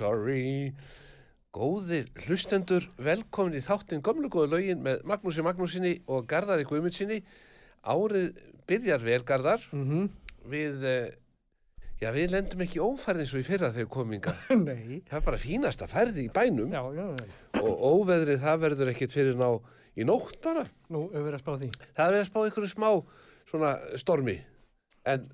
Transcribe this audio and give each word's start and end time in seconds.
Sorry. 0.00 0.72
Góðir 1.52 2.06
hlustendur, 2.24 2.86
velkomin 3.02 3.58
í 3.58 3.60
þáttinn 3.60 4.00
Gömlu 4.06 4.30
góðu 4.32 4.54
lögin 4.54 4.84
með 4.84 5.02
Magnúsi 5.10 5.42
Magnúsinni 5.44 5.96
og 6.08 6.28
Garðari 6.30 6.64
Guðmundsinni. 6.68 7.18
Árið 7.84 8.30
byrjar 8.70 9.02
vel, 9.04 9.18
Garðar. 9.28 9.64
Mhm. 9.74 10.06
Við, 10.50 10.84
eh, 10.88 11.10
já, 12.00 12.08
við 12.14 12.32
lendum 12.32 12.62
ekki 12.64 12.80
ófærið 12.80 13.24
eins 13.26 13.34
og 13.34 13.42
í 13.42 13.44
fyrra 13.44 13.72
þegar 13.74 13.90
kominga. 13.92 14.32
Nei, 14.56 15.02
Það 15.10 15.18
er 15.18 15.26
bara 15.26 15.40
fínasta 15.42 15.88
færði 15.90 16.24
í 16.28 16.32
bænum 16.32 16.72
já, 16.72 16.80
já, 16.96 17.04
já. 17.18 17.60
og 17.60 17.84
óveðrið 17.90 18.40
það 18.46 18.62
verður 18.64 18.92
ekkit 18.94 19.16
fyrir 19.18 19.36
ná 19.36 19.50
í 20.00 20.06
nótt 20.08 20.38
bara. 20.40 20.64
Nú, 20.88 21.10
við 21.12 21.26
verðum 21.26 21.42
að 21.42 21.44
spá 21.44 21.52
því. 21.60 21.68
Það 21.98 22.06
er 22.06 22.14
verið 22.14 22.24
að 22.24 22.30
spá 22.30 22.40
ykkur 22.46 22.70
smá 22.72 22.88
svona 23.50 23.74
stormi 24.00 24.38
en, 25.10 25.28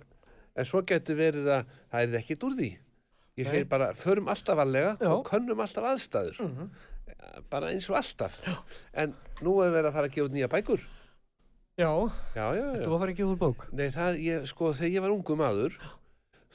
en 0.56 0.66
svo 0.66 0.82
getur 0.88 1.20
verið 1.20 1.52
að 1.60 1.70
það 1.92 2.02
er 2.08 2.18
ekkit 2.24 2.48
úr 2.48 2.58
því. 2.58 2.72
Ég 3.36 3.44
Nei. 3.44 3.52
segi 3.52 3.64
bara, 3.68 3.90
förum 3.94 4.28
alltaf 4.32 4.56
varlega 4.56 4.96
Já. 5.00 5.10
og 5.12 5.26
könnum 5.28 5.60
alltaf 5.60 5.84
aðstæður. 5.84 6.38
Bara 7.52 7.68
eins 7.72 7.88
og 7.90 7.96
alltaf. 7.98 8.38
En 8.96 9.12
nú 9.44 9.58
er 9.60 9.74
verið 9.74 9.90
að 9.90 9.96
fara 9.98 10.08
að 10.08 10.14
gefa 10.14 10.28
út 10.30 10.36
nýja 10.36 10.48
bækur. 10.48 10.86
Já, 11.76 11.90
Já, 12.32 12.46
já, 12.56 12.64
já. 12.72 12.80
þú 12.80 12.88
var 12.88 12.96
að 12.96 13.02
fara 13.02 13.12
að 13.12 13.18
gefa 13.18 13.32
úr 13.34 13.40
bók. 13.42 13.66
Nei, 13.76 13.90
það, 13.92 14.20
ég, 14.24 14.46
sko, 14.48 14.70
þegar 14.72 14.94
ég 14.94 15.04
var 15.04 15.12
ungu 15.12 15.36
maður, 15.36 15.76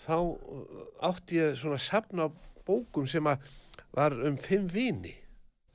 þá 0.02 0.16
uh, 0.18 0.82
átti 1.12 1.38
ég 1.38 1.54
svona 1.62 1.78
safna 1.78 2.26
á 2.26 2.30
bókum 2.66 3.06
sem 3.06 3.30
að 3.30 3.46
var 3.94 4.16
um 4.18 4.38
fimm 4.42 4.66
vini 4.72 5.14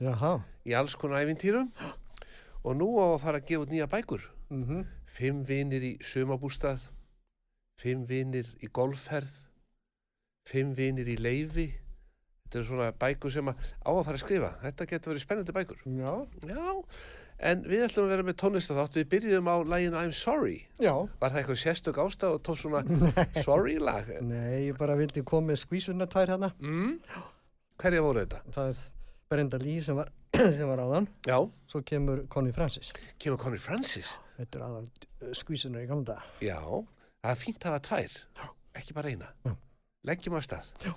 Jaha. 0.03 0.41
í 0.67 0.75
alls 0.75 0.97
konar 0.99 1.23
æfintýrum 1.23 1.71
og 2.67 2.75
nú 2.75 2.89
á 2.99 3.15
að 3.15 3.21
fara 3.23 3.39
að 3.39 3.47
gefa 3.47 3.63
út 3.63 3.71
nýja 3.71 3.87
bækur. 3.87 4.27
Mm 4.51 4.83
Fimm 5.17 5.39
vinir 5.47 5.81
í 5.81 5.95
sumabústað, 6.03 6.83
fimm 7.81 8.03
vinir 8.05 8.45
í 8.61 8.67
golfferð, 8.69 9.31
fimm 10.47 10.73
vinir 10.77 11.09
í 11.11 11.17
leifi. 11.19 11.67
Þetta 12.47 12.59
eru 12.61 12.67
svona 12.69 12.89
bækur 12.95 13.33
sem 13.33 13.49
að 13.51 13.61
á 13.83 13.89
að 13.91 14.03
fara 14.07 14.15
að 14.17 14.23
skrifa. 14.23 14.49
Þetta 14.63 14.85
getur 14.93 15.11
verið 15.13 15.23
spennandi 15.25 15.55
bækur. 15.57 15.79
Já. 15.99 16.11
Já, 16.47 16.75
en 17.51 17.63
við 17.67 17.81
ætlum 17.89 18.05
að 18.07 18.13
vera 18.15 18.25
með 18.29 18.37
tónlist 18.41 18.71
á 18.71 18.79
þáttu. 18.79 19.01
Við 19.03 19.09
byrjuðum 19.13 19.49
á 19.51 19.55
læginu 19.73 19.99
I'm 19.99 20.13
Sorry. 20.15 20.55
Já. 20.79 20.93
Var 21.19 21.33
það 21.33 21.41
eitthvað 21.41 21.59
sérstök 21.63 21.99
ástæð 22.05 22.37
og 22.37 22.45
tóð 22.47 22.61
svona 22.61 22.83
sorry 23.45 23.75
lag? 23.83 24.07
Nei, 24.23 24.69
ég 24.69 24.79
bara 24.79 24.95
vildi 24.99 25.25
koma 25.27 25.51
með 25.51 25.59
skvísuna 25.65 26.07
tvær 26.07 26.31
hérna. 26.37 26.53
Mm? 26.63 26.95
Hverja 27.83 28.05
voru 28.07 28.23
þetta? 28.23 28.39
Það 28.55 28.71
er 28.71 28.79
Brenda 29.27 29.59
Lee 29.59 29.83
sem 29.83 29.99
var, 29.99 30.13
sem 30.39 30.63
var 30.71 30.79
áðan. 30.87 31.09
Já, 31.27 31.37
Svo 31.67 31.83
kemur 31.83 32.23
Connie 32.31 32.55
Francis. 32.55 32.93
kemur 33.19 33.37
Connie 33.43 33.59
Francis. 33.59 34.15
Þetta 34.39 34.61
er 34.61 34.65
aðal 34.71 35.35
skvísunar 35.35 35.83
í 35.83 35.89
gamla. 35.91 36.21
Já, 36.39 36.61
það 36.63 37.31
er 37.35 37.39
fínt 37.43 37.59
að 37.67 37.73
hafa 37.75 37.85
tvær, 37.91 38.17
ekki 38.79 38.95
bara 38.95 39.11
eina. 39.11 39.33
Já. 40.07 40.09
Leggjum 40.13 40.39
á 40.39 40.41
stað. 40.41 40.63
Já. 40.83 40.93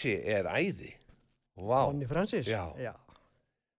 Þessi 0.00 0.16
er 0.32 0.46
æði. 0.48 0.94
Vá, 1.60 1.82
Conny 1.90 2.06
Francis. 2.08 2.46
Já. 2.48 2.72
Já. 2.80 2.94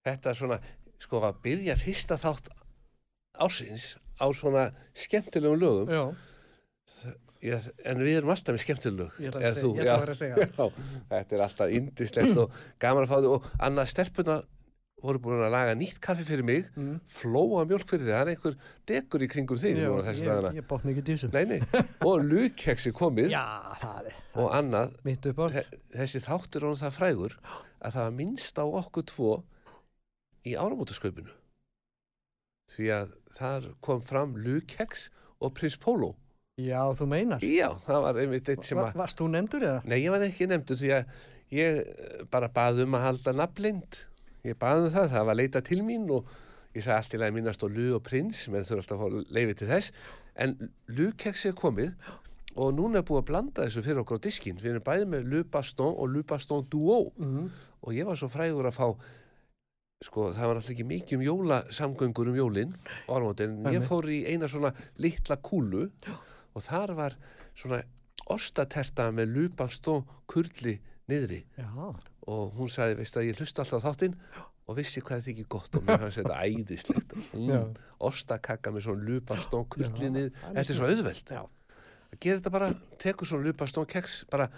þetta 0.06 0.30
er 0.30 0.38
svona, 0.38 0.58
sko 1.02 1.22
að 1.26 1.40
byrja 1.42 1.76
fyrsta 1.82 2.18
þátt 2.22 2.52
ásins 3.42 3.96
á 4.22 4.30
svona 4.38 4.68
skemmtilegum 4.94 5.58
lögum. 5.58 5.90
Já. 5.90 6.04
Já, 7.42 7.58
en 7.90 8.04
við 8.06 8.20
erum 8.20 8.30
alltaf 8.36 8.54
með 8.54 8.62
skemmtileg 8.62 9.16
Ég 9.18 9.34
þú, 9.58 9.70
ég 9.74 9.88
ætla 9.88 9.96
að 9.96 10.12
að 10.14 10.20
segja. 10.20 10.46
já, 10.60 10.66
Þetta 11.10 11.36
er 11.40 11.44
alltaf 11.48 11.72
indislegt 11.74 12.42
og 12.44 12.60
gaman 12.84 13.08
að 13.08 13.10
fá 13.10 13.16
þig 13.18 13.32
og 13.32 13.48
annað 13.66 13.90
stelpuna 13.96 14.36
voru 15.02 15.20
búin 15.24 15.42
að 15.46 15.52
laga 15.54 15.74
nýtt 15.78 16.00
kaffi 16.04 16.24
fyrir 16.28 16.46
mig 16.46 16.68
Mm. 16.78 17.00
flóa 17.10 17.64
mjólk 17.70 17.88
fyrir 17.90 18.06
þig, 18.06 18.14
það 18.14 18.22
er 18.22 18.32
einhver 18.34 18.56
degur 18.92 19.26
í 19.26 19.30
kringur 19.32 19.60
þig 19.62 19.80
þessi 20.08 20.26
ég, 20.28 20.48
ég 20.60 20.68
botna 20.70 20.92
ekki 20.94 21.04
dísu. 21.10 21.30
Nei, 21.34 21.46
nei, 21.46 21.60
og 22.06 22.24
lukkeksi 22.26 22.94
komið 22.94 23.32
Já, 23.34 23.44
það 23.82 24.12
er 24.12 24.20
og 24.42 24.52
annað 24.56 24.96
þessi 25.96 26.24
þáttur 26.26 26.68
er 26.70 26.80
það 26.86 26.98
frægur 27.00 27.38
að 27.82 27.92
það 27.98 28.04
var 28.06 28.18
minnst 28.22 28.62
á 28.62 28.66
okkur 28.66 29.08
tvo 29.10 29.32
í 30.46 30.56
áramótasköpunu 30.58 31.34
því 32.72 32.92
að 32.96 33.16
þar 33.36 33.70
kom 33.84 34.02
fram 34.06 34.36
lukkeks 34.40 35.10
og 35.42 35.54
prins 35.58 35.78
Pólo 35.82 36.16
Já, 36.62 36.84
þú 36.94 37.06
meinar. 37.10 37.42
Já, 37.42 37.70
það 37.88 38.02
var 38.06 38.18
einmitt 38.22 38.50
eitt 38.52 38.66
sem 38.68 38.78
að 38.78 38.98
varst 39.00 39.18
þú 39.22 39.28
nefndur 39.34 39.64
eða? 39.66 39.82
Nei, 39.88 39.98
ég 40.04 40.12
var 40.14 40.26
ekki 40.26 40.48
nefndur 40.52 40.78
því 40.78 40.90
að 40.98 41.14
ég 41.56 41.80
bara 42.30 42.50
bað 42.54 42.82
um 42.84 42.98
að 43.00 43.06
halda 43.08 43.34
nafnlind. 43.40 43.98
Ég 44.48 44.58
bað 44.58 44.88
um 44.88 44.90
það, 44.96 45.12
það 45.14 45.28
var 45.30 45.38
leita 45.38 45.62
til 45.62 45.82
mín 45.86 46.10
og 46.12 46.26
ég 46.76 46.84
sagði 46.86 46.98
allt 46.98 47.14
í 47.14 47.22
lagi 47.22 47.36
minnast 47.36 47.64
á 47.64 47.68
Lu 47.70 47.88
og 47.98 48.04
Prins, 48.08 48.48
menn 48.50 48.64
þurfa 48.66 48.82
alltaf 48.82 48.98
að 48.98 49.16
fá 49.22 49.34
leiði 49.38 49.56
til 49.60 49.70
þess. 49.70 49.92
En 50.36 50.56
Lukeks 50.88 51.46
er 51.50 51.56
komið 51.60 51.92
og 52.56 52.74
núna 52.76 53.00
er 53.00 53.06
búið 53.08 53.22
að 53.22 53.28
blanda 53.30 53.66
þessu 53.68 53.84
fyrir 53.86 54.02
okkur 54.02 54.20
á 54.20 54.26
diskinn. 54.26 54.58
Við 54.60 54.74
erum 54.74 54.84
bæði 54.88 55.06
með 55.14 55.28
Lu 55.32 55.44
Baston 55.44 55.94
og 55.96 56.10
Lu 56.12 56.24
Baston 56.28 56.66
Duo 56.72 57.12
Mm. 57.18 57.50
og 57.82 57.94
ég 57.94 58.06
var 58.06 58.16
svo 58.20 58.28
frægur 58.32 58.68
að 58.68 58.76
fá 58.80 58.88
sko, 60.02 60.32
það 60.34 60.48
var 60.50 60.56
alltaf 60.58 60.72
ekki 60.74 60.88
mikið 60.90 61.18
um 61.20 61.26
jólasamgöngur 61.28 62.32
um 62.32 62.36
jólin 62.40 62.72
orðmótin, 63.08 63.60
en 63.68 63.74
ég 63.76 63.84
fór 63.86 64.08
í 64.10 64.24
eina 64.26 64.48
svona 64.50 64.72
litla 64.98 65.38
kúlu 65.38 65.92
og 66.56 66.64
þar 66.66 66.96
var 66.98 67.16
svona 67.54 67.84
ostaterta 68.32 69.12
með 69.14 69.36
lupast 69.36 69.88
og 69.92 70.08
kurli 70.28 70.80
niðri 71.12 71.44
Já. 71.58 71.68
Og 72.30 72.56
hún 72.58 72.70
sagði, 72.72 72.98
veist 73.00 73.18
að 73.18 73.30
ég 73.30 73.40
hlusta 73.42 73.64
alltaf 73.64 73.86
þáttinn? 73.86 74.18
Og 74.70 74.78
vissi 74.78 75.02
hvað 75.04 75.24
þið 75.26 75.32
ekki 75.34 75.46
gott 75.52 75.78
og 75.78 75.86
mér 75.88 76.02
fannst 76.04 76.20
þetta 76.22 76.38
æðislegt. 76.46 77.16
Mm, 77.36 77.72
ostakakka 78.08 78.72
með 78.72 78.86
svona 78.86 79.08
lupast 79.08 79.56
og 79.58 79.70
kurli 79.74 79.90
Já, 79.90 80.12
niður, 80.14 80.34
það 80.38 80.52
er 80.52 80.60
þetta 80.60 80.74
er 80.74 80.80
svo 80.80 80.90
auðvelt. 80.92 81.32
Já. 81.36 81.42
að 82.12 82.20
gera 82.26 82.42
þetta 82.42 82.54
bara, 82.58 82.68
tekur 83.02 83.32
svona 83.32 83.48
lupast 83.50 83.80
og 83.82 83.88
keks 83.92 84.18
bara 84.32 84.50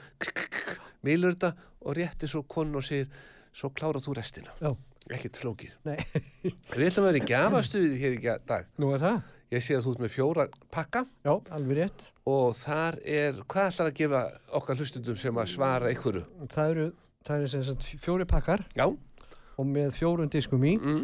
milur 1.07 1.37
þetta 1.37 1.53
og 1.83 1.97
rétti 1.97 2.29
svo 2.29 2.43
konun 2.49 2.81
og 2.81 2.85
segir 2.87 3.07
svo 3.53 3.71
klára 3.73 4.01
þú 4.03 4.17
restina. 4.19 4.53
Já. 4.61 4.73
ekkert 5.13 5.39
flókið. 5.41 5.77
Við 5.83 6.85
ætlum 6.89 7.07
að 7.07 7.09
vera 7.09 7.21
í 7.21 7.25
gafastuði 7.27 7.97
hér 8.03 8.19
í 8.19 8.21
dag. 8.47 8.69
Nú 8.79 8.93
er 8.95 9.01
það? 9.03 9.23
ég 9.53 9.61
sé 9.61 9.75
að 9.77 9.85
þú 9.85 9.93
ert 9.93 10.01
með 10.03 10.13
fjóra 10.13 10.45
pakka. 10.73 11.03
Já, 11.25 11.33
alveg 11.53 11.79
rétt. 11.79 12.05
og 12.29 12.55
þar 12.57 12.97
er, 13.05 13.39
hvað 13.45 13.69
ætlar 13.69 13.89
að 13.91 13.97
gefa 13.99 14.21
okkar 14.59 14.79
hlustundum 14.79 15.17
sem 15.19 15.39
að 15.43 15.51
svara 15.53 15.91
einhverju? 15.91 16.23
Það 16.53 16.71
eru, 16.73 16.87
það 17.27 17.41
eru 17.41 17.51
sem 17.53 17.65
sagt 17.69 17.89
fjóri 18.03 18.25
pakkar 18.29 18.63
Já, 18.77 18.85
og 18.89 19.67
með 19.69 19.91
fjórum 19.97 20.29
diskum 20.33 20.63
í 20.67 20.77
mm, 20.79 21.03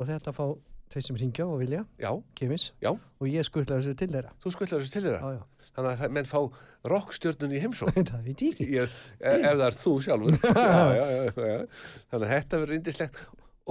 og 0.00 0.08
þetta 0.08 0.32
fá 0.36 0.46
þeir 0.94 1.02
sem 1.08 1.16
ringja 1.18 1.44
og 1.50 1.56
vilja, 1.58 1.80
já, 1.98 2.10
gefins. 2.38 2.68
Já. 2.84 2.90
Og 3.18 3.26
ég 3.26 3.42
skuttla 3.46 3.80
þessu 3.80 3.94
til 3.98 4.06
þeirra. 4.12 4.30
þú 4.38 4.50
skullar 4.54 4.78
þessu 4.78 4.92
til 4.94 5.00
þeirra. 5.02 5.18
Já, 5.18 5.38
já. 5.40 5.70
Þannig 5.74 5.88
að 5.90 5.96
það- 6.02 6.12
menn 6.14 6.28
fá 6.30 6.40
rockstjörnun 6.92 7.54
í 7.56 7.62
heimsók. 7.64 7.96
það 8.12 8.28
veit 8.28 8.44
ég 8.44 8.52
ekki. 8.52 8.66
Ég, 8.76 8.92
ef 9.18 9.34
ef 9.40 9.56
það 9.58 9.64
er 9.66 9.78
þú 9.80 9.94
sjálfur. 10.06 10.36
já, 10.54 10.84
já, 10.94 11.06
já, 11.08 11.48
já. 11.48 11.64
Þannig 12.12 12.26
að 12.28 12.34
þetta 12.36 12.60
verður 12.62 12.76
indislegt. 12.78 13.18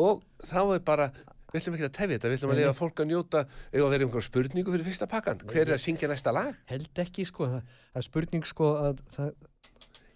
Og 0.03 0.19
þá 0.49 0.59
er 0.65 0.83
bara, 0.89 1.07
við 1.53 1.61
ætlum 1.61 1.77
ekki 1.79 1.87
að 1.87 1.95
tefja 1.99 2.17
þetta, 2.17 2.31
við 2.33 2.37
ætlum 2.41 2.53
að 2.55 2.59
leiða 2.59 2.75
fólk 2.81 3.03
að 3.05 3.09
njóta, 3.13 3.45
eða 3.71 3.87
að 3.87 3.95
vera 3.95 4.07
einhver 4.09 4.27
spurningu 4.27 4.75
fyrir 4.75 4.89
fyrsta 4.89 5.07
pakkan. 5.13 5.45
Hver 5.47 5.63
er 5.69 5.75
að 5.77 5.83
syngja 5.85 6.11
næsta 6.11 6.33
lag? 6.35 6.59
Held 6.73 7.03
ekki, 7.05 7.27
sko. 7.29 7.47
Það 7.53 8.01
er 8.03 8.07
spurning, 8.09 8.43
sko, 8.51 8.73
að 8.89 8.99
það, 9.15 9.31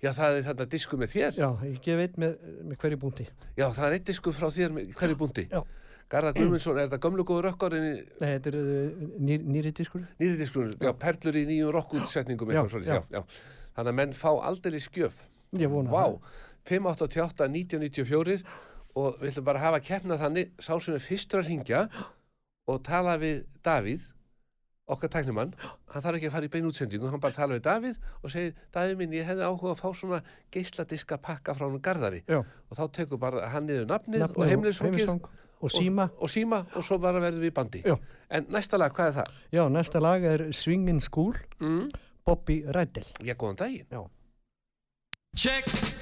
Já, 0.03 0.11
það 0.13 0.37
er 0.37 0.45
þarna 0.45 0.65
disku 0.69 0.97
með 1.01 1.13
þér. 1.15 1.37
já, 1.41 1.47
ég 1.65 1.77
gef 1.81 2.01
eitt 2.03 2.17
með, 2.21 2.33
með 2.69 2.79
hverju 2.83 2.97
búndi. 3.01 3.27
Já, 3.57 3.65
það 3.73 3.85
er 3.87 3.95
eitt 3.97 4.07
disku 4.11 4.33
frá 4.35 4.47
þér 4.53 4.75
með 4.75 4.91
hverju 4.99 5.17
búndi. 5.17 5.45
Já. 5.51 5.61
Garðar 6.07 6.37
Guðmundsson, 6.37 6.77
er 6.79 6.85
þetta 6.87 6.99
gömlu 7.03 7.23
góður 7.27 7.73
í 7.75 7.79
Nei, 7.83 8.29
þetta 8.37 8.51
er 8.53 8.57
uh, 8.61 9.07
nýr, 9.19 9.41
nýri 9.43 9.71
diskur. 9.75 10.05
nýri 10.21 10.37
diskunum? 10.39 10.77
Já, 10.79 10.93
perlur 11.01 11.35
í 11.35 11.41
nýjum 11.49 11.73
rockútsetningum 11.75 12.53
Já, 12.53 12.61
eitthvað 12.61 12.75
svolítið, 12.77 12.93
já. 12.93 13.01
já, 13.11 13.17
já. 13.17 13.65
Þannig 13.75 13.91
að 13.91 13.97
menn 13.99 14.13
fá 14.15 14.29
aldrei 14.47 14.79
skjöf. 14.79 15.17
Ég 15.59 15.73
vona 15.73 15.91
Vá, 15.91 16.05
það. 16.05 16.37
588 16.71 17.49
1994 17.51 18.45
og 18.97 19.19
við 19.19 19.33
ætlum 19.33 19.47
bara 19.49 19.59
að 19.59 19.65
hafa 19.67 19.81
keppna 19.89 20.17
þannig, 20.21 20.53
sá 20.63 20.71
sem 20.79 20.95
er 20.95 21.03
fyrstur 21.03 21.43
að 21.43 21.49
hringja 21.51 21.81
og 22.71 22.79
tala 22.87 23.17
við 23.19 23.43
Davíð, 23.67 24.07
okkar 24.87 25.09
tæknumann, 25.11 25.53
hann 25.91 26.01
þarf 26.03 26.15
ekki 26.19 26.29
að 26.29 26.35
fara 26.37 26.47
í 26.47 26.51
bein 26.53 26.67
útsendingu, 26.69 27.09
hann 27.11 27.19
bara 27.23 27.35
tala 27.35 27.57
við 27.57 27.63
Davíð 27.67 27.97
og 28.23 28.31
segir, 28.31 28.53
Davíð 28.73 28.97
minn, 29.01 29.11
ég 29.17 29.25
hefði 29.27 29.43
áhuga 29.43 29.73
að 29.73 29.81
fá 29.81 29.89
svona 29.99 30.19
geisladiska 30.55 31.17
pakka 31.19 31.55
frá 31.57 31.65
hann 31.67 31.81
Garðari 31.83 32.21
Já. 32.27 32.39
og 32.39 32.77
þá 32.79 32.83
tekur 32.95 33.19
bara 33.19 33.49
hann 33.51 33.67
niður 33.67 33.89
nafnið 33.91 34.23
Nafnið 34.23 34.39
og 34.39 34.47
heimilisfangið 34.47 35.03
heimilisfang 35.03 35.27
og 35.59 35.73
síma. 35.73 36.03
og, 36.13 36.21
og 36.23 36.29
síma 36.31 36.61
og 36.77 36.83
svo 36.87 36.97
bara 37.01 37.19
verðum 37.19 37.41
við 37.47 37.53
bandi. 37.57 37.81
Já. 37.83 37.97
En 38.29 38.45
næsta 38.53 38.77
lag, 38.79 38.93
hvað 38.95 39.07
er 39.11 39.15
það? 39.19 39.31
Já, 39.57 39.63
næsta 39.73 39.99
lag 39.99 40.23
er 40.23 40.45
Swingin' 40.53 41.01
School, 41.01 41.33
Mm? 41.59 41.89
Bobby 42.27 42.63
Ræddel. 42.67 43.05
Já, 43.23 43.33
góðan 43.39 43.55
daginn. 43.57 43.87
Já. 43.91 44.03
Chicks, 45.37 45.95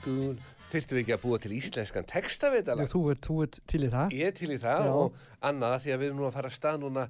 school. 0.00 0.34
Þyrftum 0.70 0.96
við 0.96 1.02
ekki 1.02 1.14
að 1.16 1.22
búa 1.24 1.38
til 1.42 1.54
íslenskan 1.56 2.06
texta 2.06 2.50
við 2.52 2.60
þetta 2.62 2.76
lag? 2.78 2.90
Þú 2.92 3.00
ert, 3.10 3.26
þú 3.26 3.38
ert 3.42 3.56
til 3.72 3.80
í 3.82 3.88
það. 3.90 4.12
Ég 4.14 4.28
er 4.30 4.36
til 4.38 4.52
í 4.54 4.58
það 4.62 4.84
Já. 4.86 4.92
og 4.94 5.24
annað 5.50 5.80
því 5.82 5.94
að 5.94 6.00
við 6.00 6.10
erum 6.10 6.20
nú 6.20 6.28
að 6.28 6.36
fara 6.36 6.50
að 6.50 6.58
stað 6.60 6.78
núna 6.84 7.06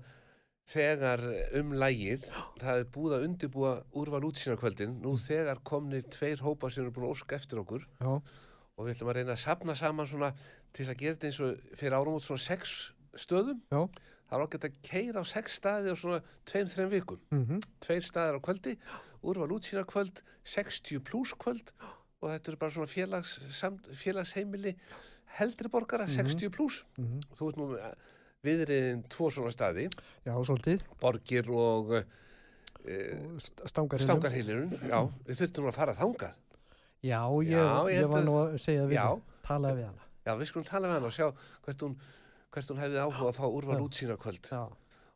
þegar 0.71 1.23
um 1.59 1.73
lægir 1.79 2.23
það 2.61 2.83
er 2.83 2.87
búið 2.95 3.17
að 3.17 3.25
undirbúa 3.27 3.73
úrval 3.99 4.23
útsýnarkvöldin 4.29 4.99
nú 5.03 5.17
þegar 5.19 5.63
komnir 5.67 6.07
tveir 6.13 6.43
hópa 6.45 6.71
sem 6.71 6.85
eru 6.85 6.95
búin 6.95 7.09
að 7.09 7.17
óska 7.17 7.39
eftir 7.39 7.63
okkur 7.63 7.87
Já, 7.99 8.13
og 8.13 8.87
við 8.87 8.95
ætlum 8.95 9.11
að 9.13 9.19
reyna 9.19 9.35
að 9.35 9.43
sapna 9.43 9.77
saman 9.79 10.09
svona 10.11 10.31
til 10.77 10.87
að 10.87 11.01
gera 11.03 11.17
þetta 11.17 11.31
eins 11.31 11.41
og 11.47 11.77
fyrir 11.81 11.99
árum 11.99 12.19
út 12.21 12.27
svona 12.27 12.45
sex 12.45 12.77
stöðum 13.19 13.63
já. 13.73 13.81
það 14.31 14.37
er 14.39 14.45
ágætt 14.47 14.69
að 14.69 14.77
keira 14.87 15.23
á 15.23 15.27
sex 15.27 15.59
staði 15.59 15.95
á 15.95 15.97
svona 15.99 16.21
tveim, 16.47 16.71
þreim 16.71 16.93
vikum 16.95 17.25
Mm 17.35 17.65
tveir 17.83 18.07
staðir 18.07 18.39
á 18.39 18.41
kvöldi, 18.45 18.77
úrval 19.27 19.51
útsýnarkvöld 19.57 20.23
60 20.47 21.03
pluss 21.03 21.35
kvöld 21.35 21.75
og 22.21 22.31
þetta 22.31 22.49
eru 22.53 22.57
bara 22.61 22.71
svona 22.75 22.91
félags, 22.91 23.39
samt, 23.57 23.87
félagsheimili 23.97 24.75
heldri 25.39 25.69
borgara 25.73 26.07
60 26.11 26.51
pluss 26.51 26.85
Mhm. 26.99 27.21
þú 27.37 27.49
ert 27.49 27.57
nú 27.61 27.69
viðriðin 28.45 29.03
tvo 29.09 29.31
svona 29.31 29.53
staði 29.53 29.89
Já, 30.27 30.35
svolítið. 30.45 30.83
borgir 31.01 31.49
og 31.51 31.91
uh, 31.93 32.05
Stangarhillum. 33.67 34.07
stangarheilirun 34.07 34.71
já, 34.89 35.01
við 35.27 35.41
þurftum 35.43 35.65
nú 35.67 35.73
að 35.73 35.79
fara 35.81 35.95
þangað 35.95 36.35
Já, 37.01 37.21
ég, 37.41 37.51
Já, 37.57 37.89
ég 37.89 38.03
ég, 38.03 38.09
var 38.13 38.25
nú 38.27 38.35
að 38.43 38.59
segja 38.61 38.85
við 38.89 38.99
Já. 38.99 39.07
Talaði 39.47 39.79
við 39.81 39.87
hana. 39.89 40.03
já, 40.27 40.33
við 40.37 40.49
skulum 40.51 40.67
tala 40.69 40.89
við 40.89 40.95
hann 40.99 41.09
og 41.09 41.15
sjá 41.17 41.27
hvert 41.65 41.81
hún, 41.87 41.95
hvert 42.53 42.69
hún 42.71 42.81
hefði 42.83 43.01
áhuga 43.01 43.31
að 43.31 43.39
fá 43.41 43.47
úrval 43.49 43.79
Já. 43.79 43.85
útsýnarkvöld 43.89 44.51
Já, 44.53 44.63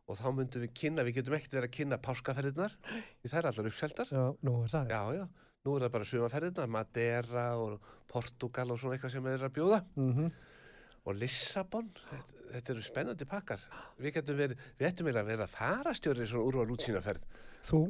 og 0.09 0.17
þá 0.21 0.27
myndum 0.37 0.63
við 0.65 0.73
kynna, 0.81 1.05
við 1.05 1.15
getum 1.21 1.37
ekkert 1.37 1.57
verið 1.59 1.69
að 1.69 1.77
kynna 1.77 1.99
páskaferðirnar, 2.05 2.73
því 3.21 3.29
það 3.33 3.39
er 3.43 3.49
allar 3.51 3.69
uppseldar 3.71 4.09
já, 4.13 4.25
nú 4.45 4.55
er 4.65 4.69
það. 4.73 4.89
já, 4.93 5.03
já, 5.21 5.25
nú 5.65 5.79
er 5.79 5.87
það 5.87 5.93
bara 5.95 6.07
sumaferðirnar 6.09 6.73
Madeira 6.73 7.45
og 7.57 7.93
Portugal 8.11 8.75
og 8.75 8.81
svona 8.81 8.99
eitthvað 8.99 9.15
sem 9.15 9.29
er 9.33 9.47
að 9.47 9.55
bjóða. 9.61 9.85
Mm 10.01 10.35
og 11.05 11.19
Lissabon, 11.21 11.91
þetta, 12.09 12.45
þetta 12.49 12.71
eru 12.73 12.83
spennandi 12.87 13.27
pakkar. 13.29 13.65
Við 14.01 14.15
getum 14.15 14.39
verið, 14.39 14.63
við 14.79 14.87
ættum 14.89 15.11
eiginlega 15.11 15.21
að 15.21 15.33
vera 15.35 15.47
farastjóri 15.53 16.23
í 16.25 16.29
svona 16.31 16.47
úrval 16.49 16.73
útsýnarferð 16.73 17.43
Þú, 17.69 17.81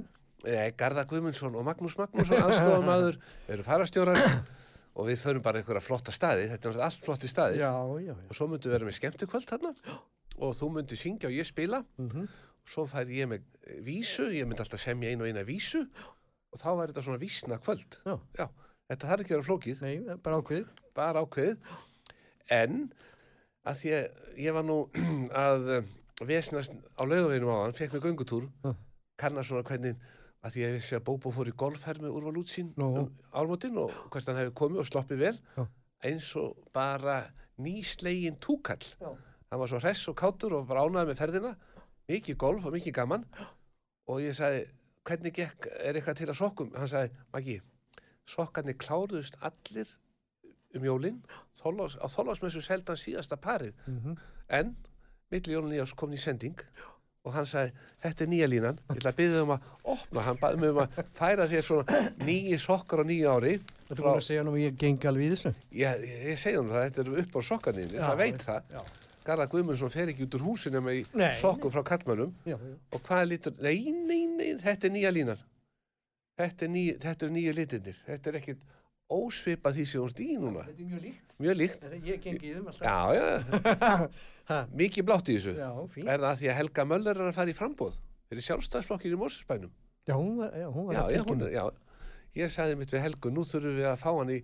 Nei, 0.49 0.73
Garða 0.75 1.05
Guðmundsson 1.13 1.55
og 1.55 1.63
Magnús 1.69 1.95
Magnússon 1.95 2.43
aðstofamaður 2.43 3.21
eru 3.55 3.67
farastjórar. 3.69 4.19
Og 4.99 5.07
við 5.07 5.23
förum 5.23 5.45
bara 5.47 5.63
einhverja 5.63 5.85
flotta 5.87 6.11
staði. 6.11 6.49
Þetta 6.51 6.59
er 6.59 6.75
náttúrulega 6.75 6.89
allt 6.91 7.07
flotti 7.07 7.31
staði 7.31 7.63
já, 7.63 7.71
já, 7.71 8.11
já. 8.11 8.17
og 8.19 8.35
svo 8.41 8.51
myndum 8.51 8.73
við 8.73 8.77
vera 8.81 8.91
með 8.91 8.99
skemmtukvöld 8.99 9.49
þarna. 9.53 9.73
Og 10.43 10.59
þú 10.59 10.73
myndir 10.75 10.99
syngja 11.05 11.31
og 11.31 11.39
ég 11.39 11.47
spila. 11.55 11.85
Mm 12.03 12.27
og 12.65 12.73
svo 12.73 12.87
fær 12.89 13.11
ég 13.13 13.29
með 13.29 13.45
vísu 13.85 14.31
ég 14.33 14.49
myndi 14.49 14.65
alltaf 14.65 14.81
semja 14.81 15.11
einu 15.13 15.27
og 15.27 15.31
eina 15.31 15.45
vísu 15.45 15.83
og 16.55 16.61
þá 16.63 16.69
var 16.79 16.93
þetta 16.93 17.05
svona 17.09 17.21
vísna 17.23 17.59
kvöld 17.63 17.99
Já. 18.07 18.47
þetta 18.89 19.11
þarf 19.11 19.25
ekki 19.25 19.35
að 19.35 19.39
vera 19.41 19.49
flókið 19.51 19.83
Nei, 19.85 20.17
bara 20.23 20.39
ákveð. 20.41 20.69
bara 20.95 21.23
ákveðið 21.27 21.75
en 22.55 22.81
að 23.65 23.79
því 23.81 23.93
að 23.99 24.41
ég 24.45 24.57
var 24.59 24.67
nú 24.69 24.79
að 25.47 25.71
eh, 25.79 25.87
vesnast 26.29 26.75
á 26.95 27.03
laugaveginum 27.03 27.51
á 27.51 27.59
hann, 27.65 27.77
fekk 27.77 27.97
mig 27.97 28.05
göngutúr 28.07 28.49
Já. 28.65 28.75
kannar 29.21 29.47
svona 29.49 29.65
hvernig 29.67 29.97
að 30.45 30.53
því 30.55 30.61
að 30.61 30.69
ég 30.69 30.75
vissi 30.79 30.97
að 30.99 31.05
Bóbo 31.09 31.31
fór 31.33 31.49
í 31.49 31.55
golfherr 31.57 32.03
með 32.05 32.17
úrval 32.19 32.37
útsýn 32.43 32.75
Nú. 32.77 32.91
um 33.01 33.07
álmótin 33.33 33.79
og 33.81 33.95
hvert 34.13 34.29
hann 34.29 34.37
hefði 34.43 34.53
komið 34.61 34.83
og 34.85 34.89
sloppið 34.91 35.23
vel 35.25 35.37
Já. 35.57 35.65
eins 36.05 36.29
og 36.37 36.59
bara 36.77 37.23
nýslegin 37.65 38.37
túkall 38.45 38.85
Já. 39.01 39.11
hann 39.51 39.61
var 39.63 39.71
svo 39.73 39.81
hress 39.81 40.05
og 40.13 40.19
kátur 40.21 40.59
og 40.59 40.69
bara 40.69 40.85
ánaði 40.85 41.13
með 41.15 41.23
ferðina 41.23 41.55
mikið 42.13 42.37
golf 42.45 42.67
og 42.69 42.75
mikið 42.77 42.93
gaman 42.99 43.25
og 44.13 44.21
ég 44.21 44.37
sagði, 44.37 44.67
hvernig 45.05 45.35
gekk 45.37 45.69
er 45.81 45.99
eitthvað 45.99 46.21
til 46.21 46.31
að 46.31 46.39
sokkum? 46.41 46.73
Hann 46.79 46.91
sagði, 46.91 47.13
Maggi 47.35 47.61
sokkarnir 48.29 48.79
kláruðust 48.81 49.37
allir 49.45 49.91
um 50.75 50.87
jólin. 50.89 51.21
Þorlás, 51.61 51.99
á 52.01 52.07
þólasmessu 52.09 52.63
seldan 52.65 52.99
síðasta 52.99 53.37
parið. 53.41 53.75
Mm 53.87 54.17
en 54.49 54.75
milli 55.33 55.55
jólun 55.55 55.73
nýjás 55.73 55.95
kom 55.97 56.11
ný 56.13 56.19
sending 56.21 56.59
og 57.25 57.33
hann 57.33 57.47
sagði, 57.49 57.73
þetta 58.03 58.25
er 58.25 58.29
nýja 58.29 58.49
línan. 58.53 58.81
Ég 58.91 58.99
ætla 58.99 59.13
að 59.15 59.17
byggja 59.17 59.45
um 59.47 59.53
að 59.55 59.69
opna. 59.95 60.25
Hann 60.27 60.61
mig 60.61 60.73
um 60.75 60.81
að 60.83 60.99
færa 61.21 61.47
þér 61.49 61.65
svona 61.65 62.01
nýji 62.21 62.59
sokkar 62.61 63.01
á 63.01 63.05
nýju 63.09 63.31
ári 63.33 63.55
er 63.55 63.97
búin 63.97 64.11
að 64.11 64.27
segja 64.27 64.45
nú 64.45 64.53
að 64.53 64.61
ég 64.67 64.77
gengi 64.83 65.09
alveg 65.09 65.25
í 65.25 65.31
þessu. 65.33 65.55
ég, 65.73 66.05
ég, 66.05 66.21
ég 66.29 66.39
segi 66.43 66.61
hann 66.61 66.69
það, 66.69 66.85
þetta 66.85 67.03
er 67.05 67.25
upp 67.25 67.33
á 67.37 67.41
sokkarnir 67.49 67.97
það 67.97 68.21
veit 68.21 68.45
það, 68.45 68.69
Já, 68.77 68.83
Garðar 69.25 69.51
Guðmundsson 69.53 69.93
fer 69.93 70.13
ekki 70.13 70.27
út 70.27 70.37
úr 70.39 70.47
húsinu 70.51 70.83
með 70.85 71.09
sokkum 71.41 71.73
frá 71.73 71.83
já. 72.45 72.57
og 72.57 73.01
hvað 73.09 73.27
lítur, 73.31 73.59
nei, 73.61 73.91
nei, 73.91 74.27
nei, 74.27 74.55
þetta 74.61 74.89
er 74.89 74.95
nýja 74.95 75.13
línan 75.15 75.45
þetta 76.39 76.67
er, 76.67 76.73
ný, 76.75 76.85
þetta 77.01 77.27
er 77.27 77.35
nýju 77.37 77.55
litinir 77.57 78.01
þetta 78.07 78.31
er 78.31 78.41
ekkit 78.41 78.65
ósvipað 79.13 79.79
því 79.79 79.85
sem 79.89 80.01
þú 80.01 80.07
ert 80.09 80.21
í 80.25 80.37
núna. 80.41 80.65
Þetta 80.65 80.83
er 80.83 80.89
mjög 80.89 81.03
líkt. 81.05 81.33
mjög 81.45 81.57
líkt, 81.61 81.83
Þetta, 81.83 81.99
ég 82.09 82.21
gengi 82.25 82.49
í 82.49 82.55
þeim 82.55 82.69
alltaf. 82.71 82.85
já, 82.89 82.99
já, 83.15 84.09
Ha, 84.51 84.59
mikið 84.77 85.07
blátt 85.09 85.29
í 85.33 85.39
þessu. 85.39 85.55
Já, 85.57 85.71
er 86.05 86.21
það 86.21 86.41
því 86.41 86.49
að 86.51 86.57
Helga 86.59 86.85
Möller 86.85 87.17
er 87.21 87.29
að 87.31 87.37
fara 87.39 87.53
í 87.53 87.57
frambóð 87.57 87.95
fyrir 88.29 88.45
sjálfstæðsflokkinu 88.45 89.17
í 89.17 89.21
Mósusbænum 89.23 89.73
Já, 90.05 90.15
hún 90.19 90.35
var, 90.37 90.53
já, 90.53 90.67
hún 90.69 90.89
var 90.91 91.53
já, 91.55 91.65
ég 92.37 92.53
sagði 92.53 92.77
mitt 92.81 92.93
við 92.93 93.05
Helgu 93.07 93.33
nú 93.33 93.45
þurfum 93.49 93.79
við 93.79 93.89
að 93.89 94.03
fá 94.03 94.11
hann 94.13 94.33
í 94.35 94.39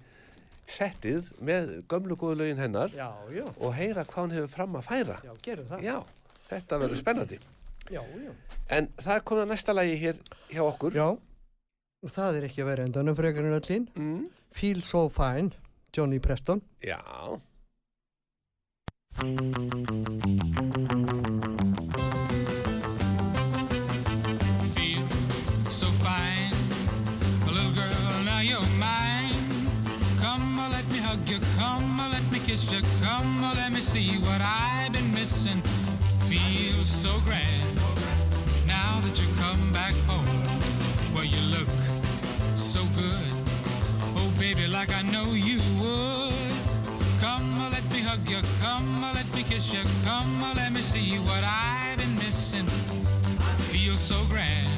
settið 0.71 1.31
með 1.49 1.73
gömlu 1.91 2.17
góðu 2.21 2.39
lögin 2.41 2.61
hennar 2.62 2.93
Já, 2.95 3.09
já, 3.35 3.45
og 3.59 3.75
heyra 3.77 4.05
hvað 4.05 4.21
hann 4.23 4.35
hefur 4.37 4.53
fram 4.55 4.77
að 4.81 4.87
færa 4.91 5.17
já, 5.27 5.33
gerðu 5.47 5.67
það. 5.73 5.83
já, 5.89 5.97
þetta 6.50 6.79
verður 6.85 7.00
spennandi 7.03 7.39
já, 7.91 8.00
já. 8.05 8.33
en 8.79 8.89
það 9.03 9.15
er 9.17 9.25
komið 9.31 9.45
að 9.47 9.50
næsta 9.55 9.75
lagi 9.77 9.97
hér 10.05 10.23
hjá 10.55 10.62
okkur 10.69 10.97
Já, 11.00 11.07
og 12.07 12.15
það 12.15 12.39
er 12.41 12.49
ekki 12.49 12.62
að 12.65 12.71
vera 12.73 12.87
endanum 12.89 13.19
frekar 13.19 13.45
en 13.50 13.59
öllin. 13.59 13.89
mm, 13.95 14.23
Feel 14.57 14.81
So 14.83 15.09
Fine, 15.12 15.50
Johnny 15.97 16.19
Preston. 16.23 16.62
já, 16.83 17.00
you. 32.69 32.81
Come 33.02 33.45
on, 33.45 33.57
let 33.57 33.73
me 33.73 33.81
see 33.81 34.19
what 34.19 34.40
I've 34.40 34.93
been 34.93 35.12
missing. 35.14 35.61
Feel 36.29 36.85
so 36.85 37.21
grand. 37.25 37.64
Now 38.67 39.00
that 39.00 39.19
you 39.21 39.26
come 39.38 39.73
back 39.73 39.95
home, 40.07 40.26
well, 41.14 41.25
you 41.25 41.40
look 41.57 41.69
so 42.55 42.85
good. 42.97 43.33
Oh, 44.17 44.33
baby, 44.38 44.67
like 44.67 44.90
I 44.93 45.02
know 45.02 45.33
you 45.33 45.61
would. 45.81 46.52
Come 47.21 47.59
on, 47.59 47.73
let 47.73 47.85
me 47.93 48.00
hug 48.00 48.29
you. 48.29 48.43
Come 48.61 49.05
on, 49.05 49.14
let 49.14 49.33
me 49.35 49.43
kiss 49.43 49.73
you. 49.73 49.85
Come 50.05 50.43
on, 50.43 50.57
let 50.57 50.73
me 50.73 50.83
see 50.83 51.19
what 51.19 51.43
I've 51.45 51.99
been 51.99 52.14
missing 52.17 52.67
feel 53.71 53.95
so 53.95 54.25
grand 54.26 54.70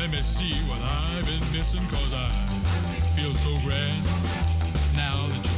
let 0.00 0.10
me 0.10 0.22
see 0.22 0.54
what 0.66 0.80
I've 0.80 1.26
been 1.26 1.52
missing, 1.52 1.86
cause 1.88 2.14
I 2.14 2.28
feel 3.14 3.34
so 3.34 3.50
grand. 3.62 4.02
Now 4.96 5.26
that 5.28 5.49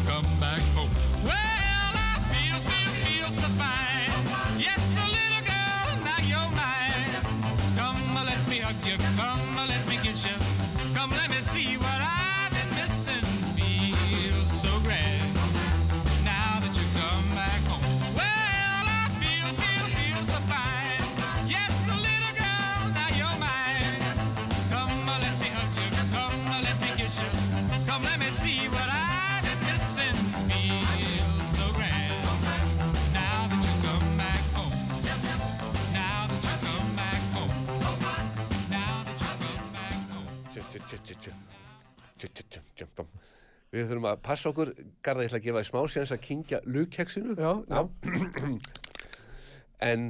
Við 43.72 43.86
þurfum 43.88 44.08
að 44.10 44.18
passa 44.26 44.50
okkur, 44.50 44.70
Garða, 45.04 45.24
ég 45.24 45.30
ætla 45.30 45.38
að 45.40 45.46
gefa 45.46 45.60
þér 45.62 45.68
smá 45.70 45.80
séðans 45.94 46.10
að 46.12 46.24
kingja 46.26 46.58
lugkeksinu. 46.68 47.36
Já, 47.40 47.52
já. 47.72 48.58
En, 49.82 50.02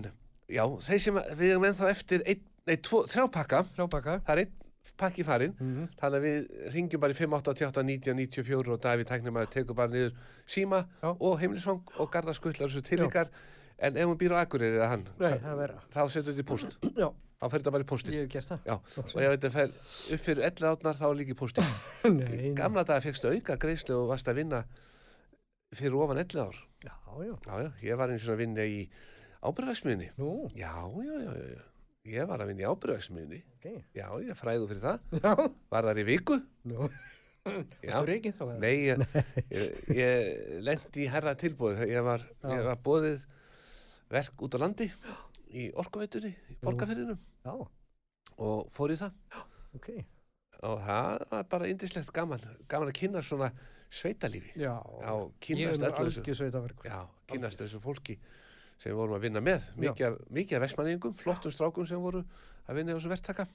já, 0.52 0.64
þeir 0.84 0.98
sem 1.00 1.20
við 1.38 1.52
erum 1.54 1.68
ennþá 1.68 1.92
eftir 1.92 2.24
ein, 2.28 2.42
nei, 2.68 2.74
tvo, 2.84 3.04
þrjá 3.08 3.28
pakka, 3.32 3.62
Frábaka. 3.76 4.18
það 4.26 4.34
er 4.34 4.42
einn 4.42 4.58
pakki 4.98 5.24
farinn, 5.24 5.54
Mhm. 5.58 5.88
þannig 5.98 6.18
að 6.20 6.26
við 6.26 6.72
ringjum 6.74 7.00
bara 7.00 7.12
í 7.12 7.16
588 7.16 7.82
90 7.82 8.14
94 8.14 8.68
og 8.72 8.80
Davíð 8.80 9.08
Tæknumæður 9.08 9.50
tekur 9.50 9.74
bara 9.74 9.88
niður 9.88 10.12
síma 10.46 10.86
Já. 11.02 11.10
og 11.20 11.38
heimilisfang 11.40 11.82
og 11.98 12.10
Garða 12.12 12.34
skuttlar 12.34 12.68
þessu 12.68 12.82
til 12.84 12.98
ykkar, 13.06 13.28
en 13.78 13.96
ef 13.96 14.06
hún 14.06 14.18
býr 14.18 14.32
á 14.36 14.44
Akureyri 14.46 14.76
eða 14.78 14.88
hann, 14.88 15.08
Nei, 15.18 15.38
það 15.38 15.74
þá 15.90 16.08
setur 16.10 16.32
þetta 16.32 16.44
í 16.44 16.48
púst, 16.52 16.76
Já, 17.02 17.08
þá 17.42 17.50
fer 17.50 17.58
þetta 17.60 17.72
bara 17.72 17.82
í 17.82 17.86
pústi. 17.90 18.12
ég 18.12 18.20
hef 18.22 18.28
gert 18.30 18.48
það. 18.48 18.60
Já, 18.66 18.74
og 18.98 19.22
ef 19.22 19.32
þetta 19.40 19.50
fer 19.50 19.68
upp 20.14 20.20
fyrir 20.20 20.44
11 20.44 20.68
átnar 20.70 20.94
þá 21.00 21.06
er 21.10 21.16
líki 21.18 21.34
pústi. 21.34 21.64
Nei, 22.04 22.36
nei. 22.36 22.54
Gamla 22.54 22.84
daga 22.84 23.00
fegstu 23.00 23.32
auka 23.32 23.56
greiðslu 23.56 23.96
og 24.04 24.08
varst 24.12 24.28
að 24.28 24.34
vinna 24.42 24.64
fyrir 25.74 25.96
ofan 25.98 26.18
11 26.18 26.38
ár. 26.46 26.54
Já, 26.84 26.92
já. 27.24 27.34
Já, 27.46 27.54
já, 27.64 27.72
ég 27.82 27.96
var 27.96 28.08
eins 28.12 28.28
og 28.28 28.34
að 28.36 28.42
vinna 28.44 28.62
í 28.68 28.88
já, 30.54 30.70
já, 31.02 31.14
já, 31.24 31.32
já. 31.56 31.62
Ég 32.08 32.26
var 32.26 32.42
að 32.42 32.48
vinna 32.50 32.64
í 32.64 32.66
ábyrðagsmiðni. 32.66 33.36
ok. 33.56 33.66
Já, 33.94 34.06
ég 34.18 34.30
er 34.32 34.38
fræðu 34.38 34.64
fyrir 34.70 34.82
það. 34.82 35.02
Já. 35.22 35.34
Var 35.70 35.86
þar 35.88 36.00
í 36.02 36.04
viku. 36.08 36.38
Nú, 36.66 36.88
Já. 37.46 37.92
varstu 37.92 38.08
reikið 38.08 38.34
þá? 38.38 38.42
Nei, 38.62 38.72
ég, 38.88 39.04
ég, 39.54 39.76
ég 39.98 40.56
lendi 40.66 41.04
í 41.04 41.10
herra 41.10 41.34
tilbúið. 41.38 41.84
Ég 41.90 42.02
var, 42.06 42.24
Já. 42.42 42.48
ég 42.56 42.66
var 42.66 42.80
bóðið 42.86 43.22
verk 44.12 44.42
út 44.46 44.54
á 44.54 44.62
landi 44.64 44.88
í 45.52 45.68
orkuveitunni, 45.78 46.32
í 46.52 46.56
borgarferðinum 46.62 47.18
Já, 47.46 47.54
og 48.42 48.66
fór 48.74 48.94
í 48.94 48.98
það. 49.00 49.14
ok. 49.78 49.88
Og 50.62 50.78
það 50.86 51.22
var 51.32 51.46
bara 51.54 51.70
indislegt 51.70 52.12
gaman, 52.14 52.42
gaman 52.70 52.90
að 52.92 52.98
kynna 52.98 53.22
svona 53.26 53.48
sveitalífi. 53.92 54.54
Já, 54.62 54.74
Já, 55.02 55.12
ég 55.54 55.66
er 55.70 55.78
nú 55.78 55.86
öllu 55.86 56.06
þessu. 56.06 56.22
algjör 56.22 56.38
sveitaverkur. 56.42 56.86
Já, 56.90 57.00
kynast 57.30 57.62
þessu 57.62 57.80
fólki 57.82 58.18
sem 58.82 58.96
vorum 58.98 59.14
að 59.16 59.24
vinna 59.28 59.42
með. 59.44 59.68
Mikið, 59.78 60.06
af- 60.08 60.32
mikið 60.38 60.58
af 60.58 60.64
vestmanniðingum, 60.66 61.14
flottum 61.20 61.54
strákum 61.54 61.86
sem 61.88 62.02
voru 62.02 62.24
að 62.68 62.78
vinna 62.80 62.92
í 62.92 62.96
þessu 62.98 63.12
verktaka. 63.12 63.46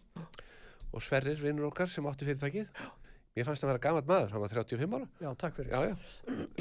Og 0.96 1.04
Sverrir, 1.04 1.36
vinnur 1.44 1.68
okkar, 1.70 1.90
sem 1.92 2.06
átti 2.08 2.28
fyrirtækið. 2.30 2.70
Mér 3.38 3.46
fannst 3.46 3.62
það 3.62 3.68
að 3.68 3.74
vera 3.74 3.84
gamalt 3.84 4.08
maður, 4.10 4.32
hann 4.34 4.42
var 4.42 4.54
35 4.56 4.96
ára. 4.98 5.08
Já, 5.22 5.30
takk 5.44 5.58
fyrir. 5.60 5.74
Já, 5.76 5.80
já, 5.92 5.96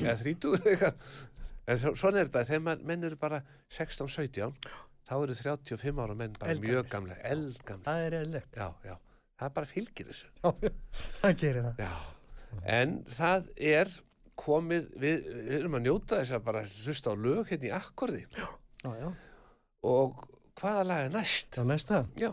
eða 0.03 0.17
30 0.21 0.59
eitthvað. 0.67 1.07
En 1.67 1.79
svo- 1.83 1.95
svona 1.99 2.21
er 2.21 2.29
þetta, 2.29 2.43
þegar 2.51 2.83
menn 2.91 3.05
eru 3.09 3.17
bara 3.23 3.39
16-17, 3.73 4.53
þá 5.09 5.15
eru 5.23 5.35
35 5.39 6.03
ára 6.05 6.15
menn 6.19 6.35
bara 6.39 6.53
Eldgamlir. 6.53 6.75
mjög 6.75 6.91
gamla, 6.93 7.17
eldgamla. 7.31 7.85
Það 7.87 8.05
er 8.07 8.19
já, 8.91 8.97
það 9.41 9.55
bara 9.57 9.67
fylgir 9.71 10.11
þessu. 10.11 10.29
Já, 10.43 10.53
það 11.23 11.39
gerir 11.41 11.63
það. 11.71 11.81
Já, 11.87 11.95
en 12.77 12.95
það 13.17 13.49
er 13.57 13.95
komið, 14.37 14.89
við, 15.01 15.27
við 15.47 15.55
erum 15.61 15.77
að 15.79 15.85
njóta 15.87 16.19
þess 16.21 16.35
að 16.37 16.45
bara 16.49 16.63
hlusta 16.85 17.13
á 17.13 17.15
lög 17.17 17.49
hérna 17.51 17.69
í 17.71 17.73
akkordi 17.77 18.23
Já, 18.37 18.47
já. 19.01 19.09
og 19.89 20.27
hvaða 20.61 20.83
lag 20.89 21.05
er 21.07 21.15
næst? 21.17 21.49
Það 21.57 21.67
næsta. 21.73 22.03
Já, 22.21 22.31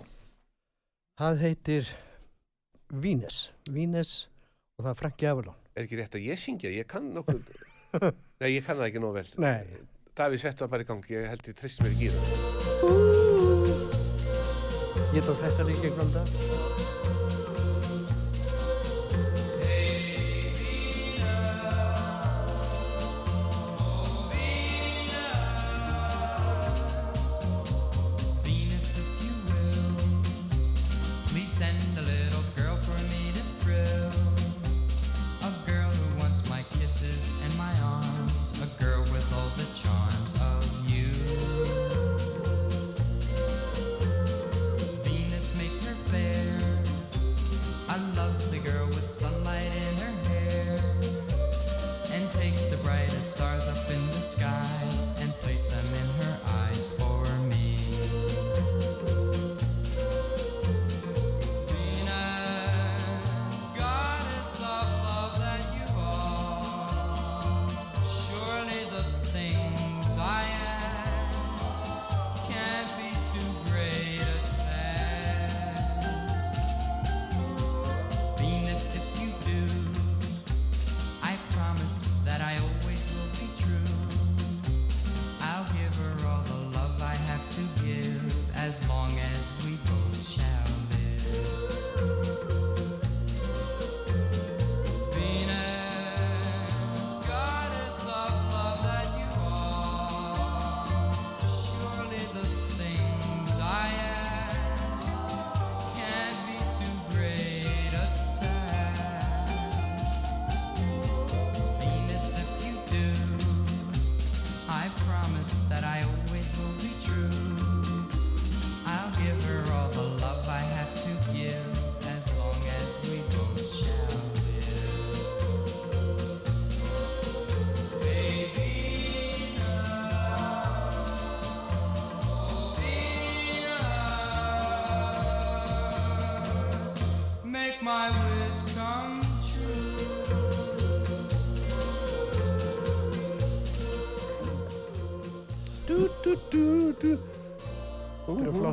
Það 1.19 1.41
heitir 1.45 1.89
Vínes. 2.93 3.37
Vínes 3.69 4.13
og 4.77 4.85
það 4.87 4.91
er 4.95 4.99
Franki 5.01 5.25
Avalon. 5.29 5.55
er 5.75 5.83
ekki 5.85 5.97
rétt 5.99 6.15
að 6.17 6.25
ég 6.27 6.37
syngja, 6.41 6.69
ég 6.73 6.87
kann 6.89 7.11
nokkuð, 7.13 7.41
nei 8.41 8.49
ég 8.55 8.65
kann 8.65 8.77
það 8.81 8.87
ekki 8.91 9.01
nóg 9.03 9.13
vel. 9.19 9.27
Nei. 9.41 9.63
Davíð 10.17 10.41
settu 10.43 10.63
það 10.65 10.71
bara 10.75 10.85
í 10.85 10.89
gangi, 10.89 11.13
ég 11.15 11.29
held 11.31 11.47
ég 11.49 11.55
trist 11.57 11.81
mér 11.81 11.93
ekki 11.95 12.05
í 12.05 12.13
það. 12.13 13.43
Ég 15.13 15.25
tók 15.25 15.41
þetta 15.41 15.65
líka 15.69 15.89
einhvern 15.89 16.13
dag. 16.13 16.27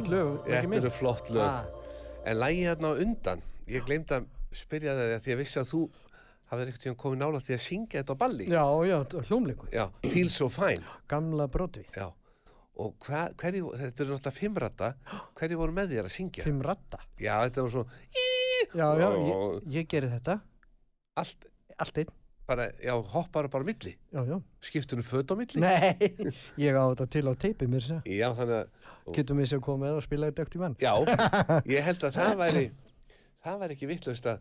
Flott 0.00 0.12
lög, 0.12 0.30
Þetta 0.48 0.76
eru 0.80 0.90
flott 0.90 1.30
lög. 1.30 1.42
Ah, 1.46 1.64
En 2.24 2.36
lægi 2.36 2.64
hérna 2.66 2.90
á 2.92 2.94
undan, 3.00 3.42
ég 3.68 3.84
glemd 3.88 4.10
að 4.12 4.26
spyrja 4.52 4.92
það 4.96 5.10
því 5.10 5.16
að 5.20 5.28
ég 5.32 5.38
vissi 5.40 5.60
að 5.62 5.68
þú 5.70 5.80
hafðir 6.50 6.68
ekkert 6.72 6.82
tíðan 6.84 6.98
komið 7.00 7.20
nála 7.22 7.40
því 7.46 7.54
að 7.54 7.62
syngja 7.64 8.00
þetta 8.02 8.12
á 8.12 8.20
balli. 8.20 8.46
Já, 8.50 8.64
já, 8.90 8.96
hljómleikur. 9.30 9.68
Já, 9.72 9.84
Feel 10.10 10.30
So 10.34 10.48
Fine. 10.52 10.82
Gamla 11.08 11.46
broti. 11.48 11.84
Já. 11.96 12.08
Og 12.80 12.94
hva, 13.06 13.26
hverju, 13.36 13.70
þetta 13.76 14.02
eru 14.04 14.14
náttúrulega 14.16 14.32
fimmrata, 14.36 14.90
hverju 15.38 15.58
voru 15.60 15.72
með 15.76 15.90
þér 15.94 16.06
að 16.08 16.14
syngja? 16.16 16.44
Fimm 16.46 16.62
ratta. 16.64 17.00
Já, 17.20 17.34
þetta 17.46 17.64
var 17.66 17.70
svo, 17.74 17.84
Já, 18.70 18.86
já, 19.00 19.08
ég, 19.10 19.62
ég 19.74 19.88
gerir 19.90 20.12
þetta. 20.14 20.38
allt, 21.20 21.46
Allt 21.80 21.98
einn. 21.98 22.10
bara, 22.46 22.68
já, 22.82 22.92
hoppar 23.12 23.48
bara 23.48 23.64
milli. 23.64 23.92
Já, 24.12 24.24
já. 24.26 24.40
Skiptunum 24.60 25.04
föt 25.06 25.30
á 25.30 25.34
milli. 25.38 25.60
Nei, 25.60 25.96
ég 26.66 26.74
á 26.76 26.82
þetta 26.92 27.06
til 27.08 27.24
á 27.30 27.34
teipi 27.38 27.66
mér 27.70 27.84
sér. 27.84 28.00
Já, 28.10 28.28
þannig 28.34 28.56
að, 28.64 28.72
Getum 29.16 29.38
við 29.42 29.48
sér 29.52 29.60
komið 29.64 29.96
og 29.98 30.02
spila 30.06 30.30
þetta 30.30 30.42
eftir 30.46 30.60
mann. 30.62 30.76
já, 30.80 30.92
ég 31.74 31.82
held 31.86 32.04
að 32.08 32.16
það 32.16 32.34
væri, 32.40 32.64
það 33.44 33.60
væri 33.64 33.76
ekki 33.76 33.88
vittlust 33.90 34.26
að 34.30 34.40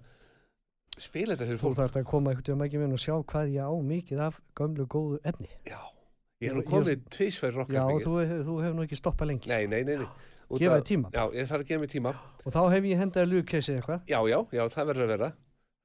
spila 0.99 1.36
þetta 1.36 1.47
fyrir 1.49 1.60
Þú 1.62 1.67
fólk. 1.69 1.77
þarf 1.79 1.99
að 2.01 2.08
koma 2.12 2.34
eitthvað 2.34 2.53
að 2.55 2.62
mækja 2.63 2.79
minn 2.84 2.95
og 2.97 3.03
sjá 3.03 3.15
hvað 3.23 3.53
ég 3.55 3.63
á 3.63 3.73
mikið 3.93 4.23
af 4.25 4.39
gömlu 4.60 4.86
góðu 4.91 5.19
efni. 5.23 5.49
Já, 5.69 5.79
ég 6.43 6.49
er 6.51 6.58
nú 6.58 6.63
Ég- 6.63 6.71
komið 6.73 7.05
tvísverð 7.15 7.53
Já, 7.53 7.60
rockarbyggi. 7.62 8.03
þú, 8.05 8.17
hef- 8.23 8.43
þú 8.49 8.58
hefur 8.63 8.75
nú 8.79 8.84
ekki 8.88 8.99
stoppað 8.99 9.27
lengi. 9.32 9.47
Nei, 9.49 9.65
nei, 9.67 9.84
nei, 9.84 9.95
nei. 10.03 10.10
Út 10.49 10.60
Gefa 10.60 10.73
af- 10.75 10.82
þér 10.82 10.88
tíma. 10.89 11.12
Já, 11.13 11.23
ég 11.38 11.47
þarf 11.47 11.62
að 11.63 11.67
gefa 11.69 11.79
mig 11.79 11.89
tíma. 11.93 12.13
Og 12.45 12.51
þá 12.53 12.62
hef 12.73 12.84
ég 12.89 12.97
hendað 13.03 13.29
lúkessi 13.32 13.75
eitthvað. 13.77 14.01
Já, 14.10 14.19
já, 14.27 14.39
já, 14.51 14.63
það 14.73 14.88
verður 14.89 15.03
að 15.05 15.12
vera. 15.13 15.32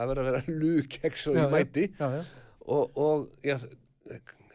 það 0.00 0.08
verður 0.10 0.24
að 0.24 0.30
vera 0.32 0.58
lukeks 0.64 1.26
og 1.28 1.34
Já, 1.34 1.38
ég 1.38 1.44
já. 1.44 1.52
mæti 1.54 1.84
Já, 1.98 2.06
já. 2.10 2.22
og, 2.66 2.96
og 2.96 3.28
já, 3.44 3.56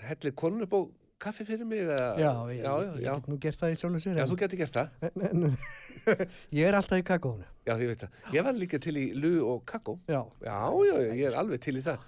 hellir 0.09 0.33
konun 0.35 0.63
upp 0.65 0.73
á 0.75 0.79
kaffi 1.19 1.45
fyrir 1.47 1.65
mig 1.67 1.81
eða, 1.83 1.97
Já, 2.19 2.31
ég, 2.53 2.61
já, 2.63 2.71
já, 2.83 2.91
ég 2.95 3.03
já, 3.05 3.13
get 3.19 3.27
nú 3.31 3.37
gert 3.43 3.59
það 3.61 3.73
í 3.73 3.79
sjálfu 3.81 3.99
sér. 4.05 4.17
já, 4.17 4.23
en- 4.23 4.29
þú 4.31 4.37
getur 4.41 4.59
gert 4.61 4.77
það. 4.79 4.89
en- 5.01 5.25
en- 5.29 5.57
ég 6.59 6.67
er 6.69 6.77
alltaf 6.79 6.99
í 7.01 7.05
kakónu. 7.05 7.45
já, 7.67 7.73
ég 7.77 7.87
veit 7.91 8.03
það, 8.05 8.19
ég 8.37 8.43
var 8.47 8.53
líka 8.57 8.79
til 8.81 8.95
í 8.97 9.05
lu 9.19 9.33
og 9.51 9.63
kakó. 9.67 9.97
Já, 10.07 10.21
já, 10.41 10.57
já, 10.89 10.95
já, 11.05 11.13
ég 11.19 11.25
er 11.31 11.37
alveg 11.43 11.61
til 11.61 11.75
í 11.77 11.83
það. 11.85 11.99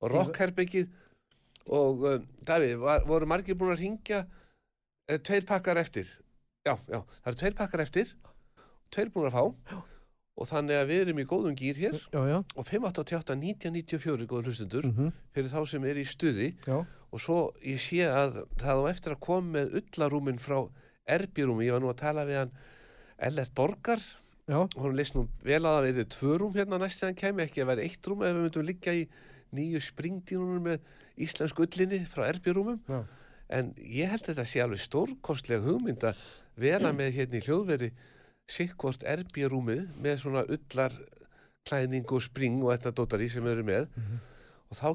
Og 0.00 0.12
rockherbyggið 0.14 0.88
og 1.74 2.04
uh, 2.06 2.18
Davíð, 2.46 2.78
voru 3.08 3.26
margir 3.28 3.56
búin 3.58 3.72
að 3.74 3.80
ringja 3.82 4.20
uh, 4.28 5.16
tveir 5.18 5.44
pakkar 5.48 5.76
eftir. 5.80 6.06
Já, 6.68 6.76
já, 6.88 7.00
það 7.02 7.32
eru 7.32 7.40
tveir 7.42 7.56
pakkar 7.58 7.82
eftir. 7.84 8.12
Tveir 8.94 9.10
búin 9.12 9.28
að 9.28 9.34
fá 9.36 9.82
og 10.38 10.46
þannig 10.46 10.78
að 10.78 10.90
við 10.92 11.02
erum 11.04 11.20
í 11.22 11.26
góðum 11.28 11.56
gýr 11.58 11.80
hér. 11.82 11.96
Já, 12.14 12.20
já. 12.30 12.36
og 12.54 12.68
588 12.68 13.36
1994 13.38 14.28
góður 14.30 14.52
hlustundur 14.52 14.86
Mm 14.88 15.12
fyrir 15.34 15.50
þá 15.52 15.60
sem 15.70 15.84
er 15.86 15.98
í 15.98 16.04
stuði. 16.06 16.48
Já. 16.66 16.84
og 17.12 17.20
svo 17.22 17.38
ég 17.62 17.78
sé 17.80 18.06
að 18.06 18.40
það 18.58 18.82
á 18.82 18.90
eftir 18.90 19.14
að 19.14 19.20
koma 19.26 19.58
með 19.58 19.76
ullarúmin 19.80 20.40
frá 20.42 20.58
erbjörúmi, 21.08 21.66
ég 21.66 21.76
var 21.76 21.82
nú 21.82 21.90
að 21.92 22.00
tala 22.02 22.24
við 22.28 22.42
hann 22.42 22.50
Ellert 23.18 23.54
Borgar. 23.54 24.02
Já, 24.48 24.62
og 24.64 24.80
hann 24.80 24.96
leist 24.96 25.14
nú 25.14 25.26
vel 25.44 25.60
að 25.60 25.74
það 25.76 25.86
verið 25.86 26.08
tvö 26.14 26.36
rúm 26.40 26.54
hérna 26.56 26.78
næst 26.80 27.00
þegar 27.00 27.10
hann 27.10 27.20
kemi, 27.20 27.42
ekki 27.44 27.62
að 27.62 27.70
vera 27.72 27.84
eitt 27.84 28.06
rúm 28.08 28.22
ef 28.24 28.34
við 28.34 28.44
myndum 28.46 28.66
liggja 28.68 28.94
í 28.96 29.02
nýju 29.54 29.80
springdínunum 29.84 30.64
með 30.64 30.92
íslensku 31.20 31.66
ullinni 31.66 32.00
frá 32.08 32.26
erbjörúmum 32.28 32.78
já. 32.88 33.02
en 33.48 33.72
ég 33.76 34.10
held 34.10 34.24
að 34.24 34.30
þetta 34.30 34.46
sé 34.48 34.62
alveg 34.64 34.82
stórkostlega 34.82 35.64
hugmynd 35.66 36.06
að 36.08 36.22
vera 36.58 36.92
með 36.96 37.18
hérna 37.18 37.40
í 37.40 37.44
hljóðveri 37.46 37.90
sikkvort 38.48 39.02
erbjörúmið 39.04 39.86
með 40.02 40.20
svona 40.22 40.44
ullar 40.48 40.94
klæðning 41.68 42.08
og 42.16 42.22
spring 42.24 42.62
og 42.64 42.72
þetta 42.74 42.94
dótari 42.96 43.28
sem 43.32 43.46
erum 43.50 43.68
með 43.68 43.88
og 44.68 44.78
þá 44.78 44.86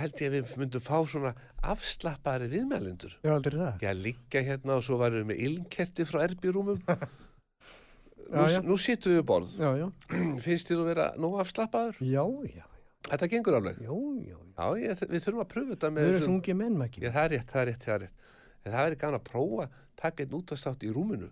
held 0.00 0.20
ég 0.22 0.30
að 0.30 0.36
við 0.38 0.52
myndum 0.62 0.80
fá 0.86 0.96
svona 1.04 1.34
afslappari 1.68 2.46
viðmælendur 2.48 3.18
Já, 3.20 3.34
aldrei 3.34 3.58
það. 3.60 3.82
Já, 3.84 3.90
liggja 3.92 4.40
hérna 4.46 4.78
og 4.78 4.86
svo 4.86 4.96
varum 5.02 5.20
við 5.20 5.28
með 5.34 5.42
ilmkerti 5.48 6.06
frá 6.08 6.22
erbjörúmum 6.24 6.80
nú, 8.32 8.46
nú 8.70 8.76
sittum 8.80 9.12
við 9.12 9.20
við 9.20 9.26
borð 9.28 9.52
Já, 9.60 9.70
já. 9.82 9.88
finnst 10.46 10.70
þér 10.72 10.80
að 10.84 10.88
vera 10.94 11.08
nóg 11.20 11.36
afslappaður? 11.44 12.00
Já, 12.08 12.24
já, 12.48 12.64
Þetta 13.10 13.28
gengur 13.34 13.58
alveg 13.58 13.82
já, 13.84 13.92
já. 14.30 14.38
Já, 14.56 14.66
ég, 14.80 15.04
við 15.10 15.24
þurfum 15.26 15.44
að 15.44 15.50
pröfa 15.52 15.74
þetta 15.74 15.88
með 15.92 16.02
Við 16.06 16.08
erum 16.12 16.20
þessum- 16.22 16.34
þungi 16.38 16.54
menn, 16.62 16.76
Maggi. 16.80 17.00
Já, 17.04 17.10
það 17.16 17.24
er 17.26 17.32
rétt, 17.36 17.48
það 17.52 17.62
er 17.62 17.68
rétt, 17.72 17.84
það 17.88 17.94
er 17.98 18.02
rétt 18.06 18.18
en 18.62 18.70
það 18.76 18.84
verður 18.86 18.98
gaman 19.02 19.18
að 19.18 19.24
prófa 19.28 19.64
taka 19.98 20.22
einn 20.24 20.36
útastátt 20.38 20.84
í 20.86 20.90
rúminu 20.94 21.28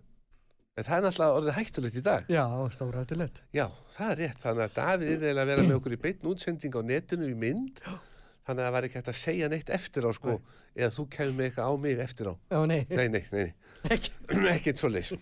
en 0.78 0.86
það 0.86 0.96
er 0.96 1.04
náttúrulega 1.06 1.38
orðið 1.40 1.56
hættulegt 1.58 1.96
í 1.98 2.02
dag 2.06 2.28
Já, 2.30 2.44
stórættilegt. 2.76 3.40
Já, 3.56 3.66
það 3.96 4.12
er 4.14 4.20
rétt, 4.22 4.38
þannig 4.44 4.64
að 4.68 4.76
Davíð 4.78 5.10
er 5.10 5.24
eiginlega 5.24 5.42
að 5.44 5.50
vera 5.50 5.64
með 5.66 5.76
okkur 5.80 5.96
í 5.96 6.00
beinn 6.04 6.30
útsending 6.30 6.78
á 6.78 6.82
netinu 6.90 7.26
í 7.30 7.34
mynd 7.42 7.82
þannig 7.82 8.62
að 8.62 8.64
það 8.68 8.74
var 8.76 8.86
ekki 8.88 8.98
hægt 9.00 9.10
að 9.12 9.18
segja 9.20 9.48
neitt 9.52 9.72
eftir 9.74 10.06
á 10.06 10.10
sko, 10.16 10.36
eða 10.78 10.92
þú 10.94 11.04
kemur 11.16 11.36
með 11.40 11.48
eitthvað 11.50 11.68
á 11.68 11.74
mig 11.84 12.04
eftir 12.06 12.30
á 12.30 12.34
Já, 12.54 12.60
nei. 12.70 12.80
Nei, 12.90 13.08
nei, 13.16 13.24
nei, 13.34 13.48
Ekki. 13.96 14.14
nei. 14.44 14.54
ekkert 14.54 14.80
svo 14.80 14.90
leys 14.94 15.12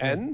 En 0.00 0.28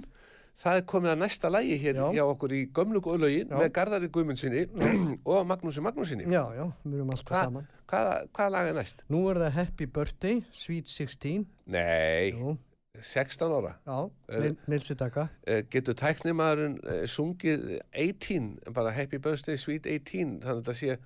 það 0.56 0.78
er 0.80 0.84
komið 0.90 1.10
að 1.14 1.22
næsta 1.22 1.50
lægi 1.52 1.78
hér 1.82 1.98
Já. 2.02 2.04
hjá 2.18 2.22
okkur 2.26 2.52
í 2.56 2.60
gömlu 2.76 3.00
góðlögin 3.04 3.50
Já. 3.50 3.56
með 3.60 3.72
Garðari 3.78 4.10
Guðmundsinni 4.14 4.66
og 5.32 5.46
Magnúsi 5.50 5.82
Magnúsinni 5.84 6.26
Já, 6.32 6.42
já, 6.58 6.66
við 6.84 7.00
erum 7.00 7.10
alltaf 7.16 7.34
Hva- 7.38 7.42
saman. 7.48 7.66
Hvaða, 7.86 8.14
hvaða 8.34 8.50
lag 8.56 8.68
er 8.72 8.78
næst? 8.80 9.02
Nú 9.14 9.20
er 9.30 9.38
það 9.44 9.52
Happy 9.60 9.86
Birthday, 9.86 10.40
Sweet 10.50 10.88
16. 10.90 11.44
Nei, 11.70 12.32
Jú, 12.34 12.56
16 13.02 13.54
ára 13.56 13.72
já, 13.86 13.96
Nil- 14.40 14.56
Nilsi 14.66 14.94
Daka. 14.98 15.28
Eh, 15.46 15.62
getur 15.72 15.94
tæknimaðurinn 15.98 16.78
uh, 16.84 17.02
sungið 17.10 17.80
18, 17.92 18.48
bara 18.76 18.92
Happy 18.96 19.18
Birthday 19.18 19.56
Sweet 19.60 19.86
18, 19.86 20.40
þannig 20.44 20.56
að 20.56 20.62
þetta 20.62 20.74
sé 20.80 20.98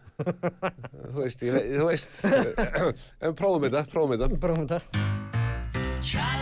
þú 1.15 1.25
veist, 1.25 1.43
ég, 1.49 1.53
þú 1.79 1.89
veist 1.91 2.11
en 3.27 3.35
prófum 3.39 3.67
þetta, 3.69 3.87
prófum 3.93 4.17
þetta 4.17 4.41
Bara 4.41 4.61
um 4.61 4.69
þetta. 4.69 6.40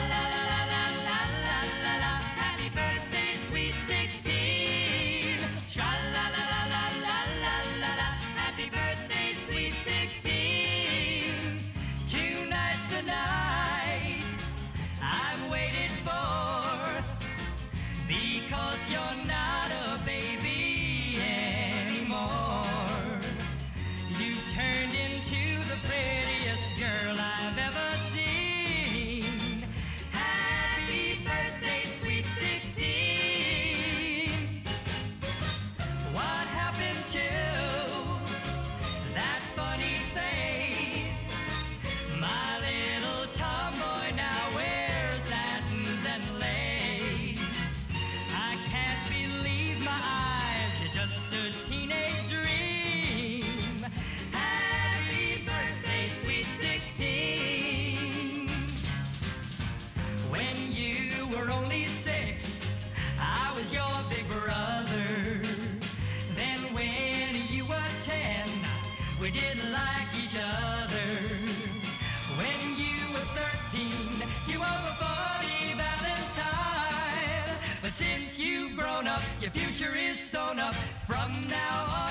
Your 79.54 79.64
future 79.64 79.96
is 79.96 80.18
sewn 80.18 80.58
up. 80.58 80.74
From 81.06 81.32
now 81.48 81.86
on, 81.88 82.07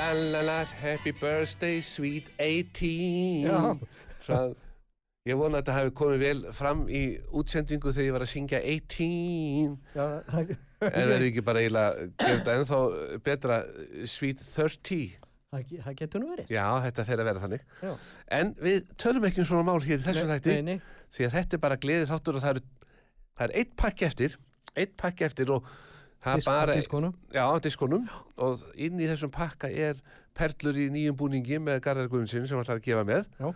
La 0.00 0.14
la 0.16 0.40
la 0.40 0.64
happy 0.64 1.12
birthday 1.12 1.82
sweet 1.84 2.30
18 2.38 3.44
Já. 3.44 3.76
Svo, 4.24 4.38
Ég 5.28 5.36
vona 5.36 5.58
að 5.58 5.66
þetta 5.66 5.74
hafi 5.76 5.90
komið 5.98 6.22
vel 6.22 6.38
fram 6.56 6.86
í 6.88 7.00
útsendingu 7.36 7.92
þegar 7.92 8.06
ég 8.06 8.14
var 8.14 8.24
að 8.24 8.30
syngja 8.30 8.60
18 8.64 9.74
Já, 9.92 10.06
það, 10.30 10.54
En 10.86 10.94
það 10.94 11.12
er 11.18 11.24
ekki 11.26 11.44
bara 11.44 11.60
eiginlega 11.60 12.06
gera 12.22 12.38
þetta 12.38 12.54
ennþá 12.56 12.78
betra 13.28 13.58
sweet 14.14 14.40
30 14.54 15.04
það, 15.52 15.74
það 15.84 15.98
getur 16.00 16.24
nú 16.24 16.30
verið. 16.32 16.54
Já, 16.56 16.64
þetta 16.86 17.06
fer 17.10 17.20
að 17.20 17.30
vera 17.30 17.44
þannig 17.44 17.68
Já. 17.84 17.92
En 18.40 18.54
við 18.64 18.80
tölum 19.04 19.28
ekki 19.28 19.44
um 19.44 19.50
svona 19.52 19.68
mál 19.68 19.84
hér 19.84 19.98
í 19.98 20.06
þessu 20.06 20.24
Nei, 20.24 20.32
þætti 20.32 20.78
því 21.18 21.28
að 21.28 21.36
þetta 21.36 21.60
er 21.60 21.64
bara 21.68 21.80
gleði 21.84 22.08
þáttur 22.08 22.40
og 22.40 22.46
það 22.46 22.56
eru 22.56 22.66
það 23.36 23.46
er 23.50 23.56
eitt 23.60 23.76
pakki 23.84 24.08
eftir 24.08 24.40
eitt 24.80 24.96
pakki 25.04 25.28
eftir 25.28 25.52
og 25.52 25.68
er 25.68 25.89
Disk, 26.20 26.46
bara 26.46 26.74
diskonum. 26.76 27.14
já, 27.32 27.44
diskonum 27.64 28.08
og 28.36 28.60
inn 28.76 29.00
í 29.00 29.06
þessum 29.08 29.30
pakka 29.32 29.70
er 29.72 30.00
perlur 30.36 30.76
í 30.76 30.90
nýjum 30.92 31.16
búningi 31.16 31.56
með 31.62 31.80
Garðar 31.86 32.10
Guðmundsson 32.12 32.46
sem 32.48 32.60
ætlar 32.60 32.80
að 32.80 32.84
gefa 32.84 33.04
með. 33.08 33.26
Já. 33.40 33.52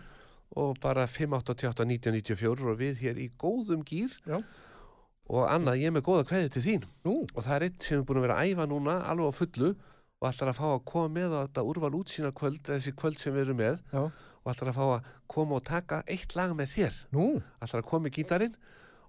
og 0.55 0.77
bara 0.81 1.03
588 1.09 1.85
1994 1.85 2.69
og 2.71 2.77
við 2.79 3.01
hér 3.03 3.17
í 3.19 3.27
góðum 3.41 3.81
gýr 3.85 4.13
Já. 4.25 4.37
og 5.27 5.47
annað 5.49 5.79
ég 5.81 5.89
er 5.89 5.95
með 5.95 6.05
góða 6.07 6.25
kveðið 6.29 6.51
til 6.55 6.63
þín. 6.65 6.85
Nú, 7.05 7.15
og 7.35 7.43
það 7.43 7.55
er 7.57 7.65
eitt 7.67 7.83
sem 7.83 7.99
er 7.99 8.05
búin 8.07 8.19
að 8.21 8.25
vera 8.27 8.37
að 8.39 8.51
æfa 8.53 8.67
núna 8.71 8.95
alveg 9.09 9.29
á 9.29 9.39
fullu 9.39 9.71
og 10.21 10.29
ætlar 10.29 10.51
að 10.53 10.59
fá 10.61 10.67
að 10.69 10.85
koma 10.89 11.09
með 11.17 11.33
á 11.35 11.39
þetta 11.45 11.65
úrval 11.69 11.91
útsýna 11.99 12.31
kvöld 12.33 12.61
þessi 12.69 12.93
kvöld 12.95 13.19
sem 13.19 13.33
við 13.35 13.45
erum 13.47 13.59
með. 13.59 13.81
Já, 13.91 14.03
og 14.45 14.51
ætlar 14.53 14.71
að 14.71 14.77
fá 14.79 14.85
að 14.95 15.09
koma 15.35 15.57
og 15.59 15.65
taka 15.65 16.03
eitt 16.07 16.35
lag 16.37 16.53
með 16.57 16.71
þér. 16.77 16.99
Nú, 17.17 17.25
ætlar 17.61 17.81
að 17.83 17.89
koma 17.89 18.09
í 18.09 18.15
gítarinn. 18.15 18.55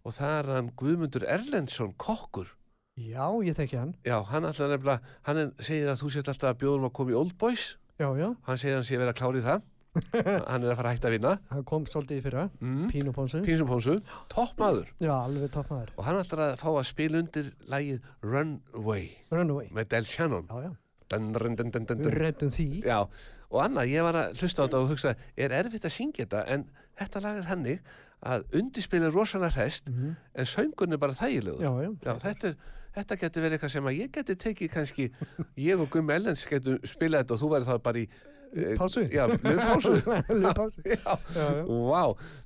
Og 0.07 0.15
það 0.17 0.35
er 0.41 0.51
hann 0.57 0.73
Guðmundur 0.81 1.25
Erlendsson 1.29 1.93
kokkur 2.01 2.51
já, 2.97 3.27
ég 3.45 3.57
þekki 3.57 3.77
hann. 3.79 3.95
já, 4.07 4.17
hann 4.31 4.45
ætlar 4.49 4.71
nefnilega 4.73 5.01
hann 5.29 5.53
segir 5.61 5.89
að 5.93 6.01
þú 6.03 6.11
sért 6.15 6.29
alltaf 6.33 6.53
að 6.55 6.61
bjóðum 6.63 6.87
að 6.89 6.93
koma 6.99 7.13
í 7.13 7.19
Old 7.21 7.35
Boys 7.41 7.77
Já, 7.97 8.09
já, 8.17 8.29
hann 8.49 8.59
segir 8.61 8.75
að 8.75 8.81
hann 8.81 8.87
sé 8.89 8.97
að 8.97 9.03
vera 9.05 9.17
klár 9.17 9.37
í 9.37 9.43
það 9.45 9.65
hann 10.51 10.65
er 10.67 10.73
að 10.75 10.77
fara 10.77 10.91
hætta 10.93 11.09
að 11.09 11.15
vinna 11.17 11.31
hann 11.49 11.65
kom 11.65 11.87
svolítið 11.89 12.19
í 12.19 12.25
fyrra, 12.27 12.43
mm. 12.61 12.89
Pínu 12.93 13.13
Ponsu. 13.17 13.39
Pínsum 13.47 13.69
Pónsu, 13.71 13.95
topp 14.33 14.59
maður 14.61 14.91
Já, 15.01 15.13
alveg 15.17 15.53
toppmaður. 15.55 15.93
og 15.97 16.05
hann 16.05 16.19
ætlar 16.21 16.43
að 16.51 16.59
fá 16.61 16.69
að 16.75 16.83
spila 16.91 17.23
undir 17.23 17.49
lagið 17.73 18.11
Runway 18.25 19.07
Runaway. 19.33 19.71
með 19.73 19.89
Del 19.95 20.05
Shannon 20.11 20.51
Já, 20.51 20.67
já, 20.67 20.73
dun, 21.15 21.31
dun, 21.33 21.73
dun, 21.73 22.03
við 22.05 22.19
reddum 22.21 22.53
því. 22.53 22.69
Já, 22.85 22.99
og 23.49 23.61
annað, 23.63 23.93
ég 23.95 24.05
var 24.05 24.21
að 24.21 24.41
hlusta 24.43 24.61
á 24.61 24.65
þetta 24.67 24.83
og 24.83 24.91
hugsa, 24.93 25.15
er 25.39 25.55
erfitt 25.63 25.87
að 25.89 25.95
syngja 25.97 26.27
þetta 26.27 26.45
en 26.53 26.67
þetta 27.01 27.23
lag 27.25 27.41
er 27.41 27.49
þannig 27.49 27.91
að 28.27 28.47
undirspil 28.59 29.03
er 29.07 29.13
rosalega 29.15 29.55
hrest 29.55 29.89
en 29.89 30.49
söngun 30.49 30.93
er 30.97 31.01
bara 31.01 31.15
þægilegur. 31.17 31.63
Mhm. 31.63 31.99
Já, 32.03 32.13
já. 32.13 32.19
þetta, 32.25 32.53
er, 32.53 32.57
þetta 32.97 33.19
getur 33.21 33.45
verið 33.45 33.59
eitthvað 33.59 33.75
sem 33.75 33.91
að 33.91 33.99
ég 34.01 34.15
geti 34.15 34.37
tekið 34.41 34.73
kannski, 34.73 35.07
ég 35.61 35.83
og 35.83 35.93
Gummi 35.93 36.17
Ellens 36.17 36.47
getur 36.49 36.81
spilað 36.89 37.25
þetta 37.25 37.37
og 37.37 37.43
þú 37.43 37.53
væri 37.53 37.69
þá 37.69 37.77
bara 37.85 38.01
í 38.01 38.07
eh, 38.09 38.75
Pásu. 38.81 39.05
Já, 39.13 39.25
lögpásu. 39.29 39.95
Lögpásu. 40.33 40.85
já, 40.95 41.17
vá, 41.69 42.03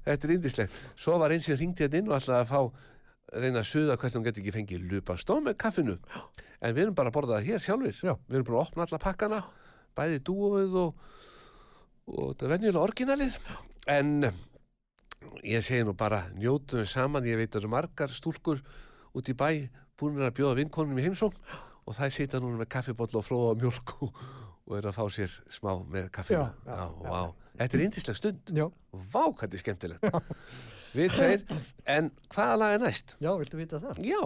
þetta 0.09 0.29
er 0.29 0.35
indislegt. 0.35 0.79
Svo 0.99 1.19
var 1.23 1.35
einn 1.35 1.45
sem 1.45 1.59
ringdi 1.61 1.87
þetta 1.87 2.01
inn 2.01 2.11
og 2.11 2.19
ætlaði 2.19 2.45
að 2.45 2.51
fá 2.51 2.89
reyna 3.31 3.63
að 3.63 3.69
suða 3.69 3.97
hvernig 3.97 4.19
hún 4.19 4.27
geti 4.27 4.43
ekki 4.43 4.55
fengið 4.57 4.87
lupastóð 4.91 5.43
með 5.47 5.59
kaffinu. 5.63 5.97
En 6.61 6.75
við 6.75 6.87
erum 6.87 6.99
bara 6.99 7.13
að 7.13 7.17
borða 7.17 7.39
það 7.39 7.49
hér 7.49 7.65
sjálfur. 7.65 7.99
Já. 8.03 8.15
Við 8.27 8.39
erum 8.39 8.49
búin 8.49 8.59
að 8.59 8.65
opna 8.67 8.87
alla 8.87 9.03
pakkana, 9.05 9.41
bæði 9.97 10.23
dúoð 10.27 10.79
og, 10.83 11.05
og 12.11 12.33
þetta 12.33 12.49
er 12.49 12.55
venjulega 12.57 12.87
orginalið. 12.89 13.39
En 13.95 14.17
eh, 14.27 14.41
ég 15.55 15.65
segi 15.65 15.87
nú 15.87 15.95
bara 15.99 16.25
njótum 16.35 16.83
við 16.83 16.91
saman, 16.91 17.29
ég 17.29 17.39
veit 17.39 17.53
að 17.53 17.61
það 17.61 17.63
eru 17.63 17.75
margar 17.77 18.15
stúlkur 18.15 18.65
út 19.15 19.31
í 19.31 19.37
bæ 19.39 19.51
búin 20.01 20.21
að 20.25 20.35
bjóða 20.41 20.59
vinkonum 20.61 20.99
í 21.01 21.05
heimsókn 21.07 21.55
og 21.87 21.97
það 21.97 22.15
sita 22.17 22.41
núna 22.43 22.61
með 22.63 22.71
kaffibotl 22.75 23.21
og 23.21 23.27
flóa 23.27 23.55
mjölk 23.61 23.95
og, 24.07 24.21
og 24.67 24.77
er 24.79 24.91
að 24.91 24.97
fá 24.99 25.05
sér 25.13 25.37
smá 25.53 25.73
með 25.91 26.11
kaffina. 26.15 26.51
Já, 26.67 26.75
já, 26.75 26.85
já. 26.91 27.11
vá. 27.15 27.23
Þetta 27.61 27.77
er 27.77 27.87
indislega 27.87 28.19
stund. 28.21 28.53
Já, 28.57 28.67
Vá, 28.91 29.23
hvað 29.23 29.41
þetta 29.45 29.57
er 29.57 29.65
skemmtilegt. 29.65 30.03
Við 30.91 31.13
tveir, 31.15 31.43
en 31.95 32.09
hvaða 32.35 32.55
lag 32.59 32.73
er 32.75 32.81
næst? 32.83 33.13
já, 33.23 33.31
viltu 33.39 33.59
vita 33.61 33.79
það? 33.83 34.01
Já, 34.03 34.23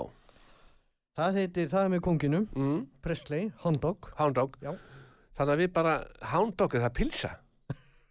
Það 1.15 1.37
heitir, 1.39 1.69
það 1.71 1.85
er 1.85 1.91
með 1.93 2.01
konginum, 2.03 2.47
mm, 2.59 2.79
Presley, 3.05 3.45
Hound 3.63 3.79
Dog. 3.85 4.09
Hound 4.19 4.35
Dog. 4.35 4.57
Já. 4.65 4.73
Þannig 5.39 5.53
að 5.55 5.61
við 5.63 5.71
bara, 5.77 5.93
Hound 6.33 6.57
Dog, 6.59 6.75
er 6.75 6.83
það 6.89 6.95
pilsa? 6.99 7.31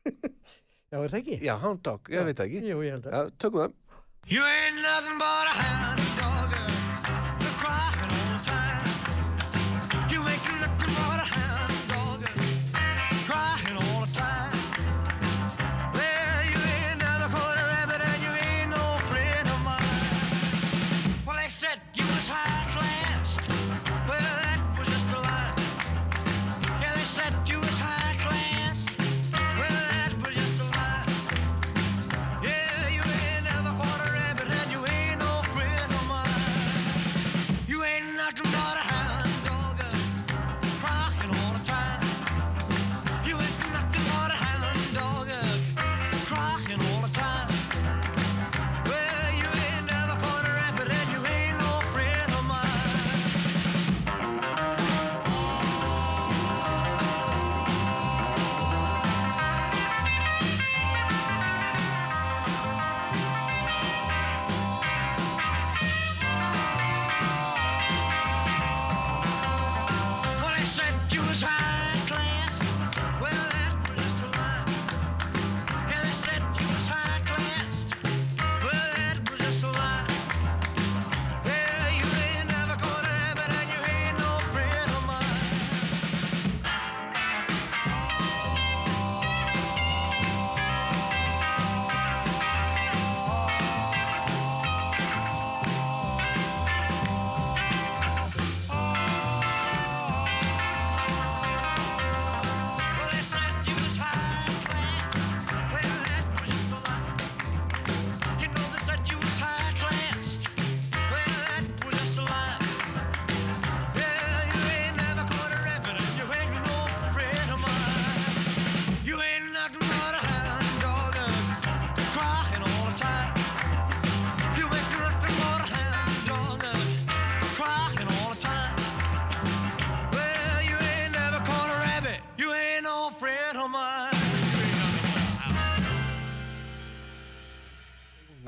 Já, 0.07 1.01
er 1.01 1.09
það 1.11 1.19
ekki? 1.19 1.39
Já, 1.43 1.53
Hound 1.65 1.83
Dog, 1.83 2.07
ég 2.13 2.23
veit 2.29 2.39
það 2.39 2.47
ekki. 2.47 2.63
Jú, 2.71 2.79
ég 2.87 2.95
held 2.95 3.09
að. 3.11 3.13
Já, 3.17 3.21
tökum 3.43 3.59
það. 3.65 3.71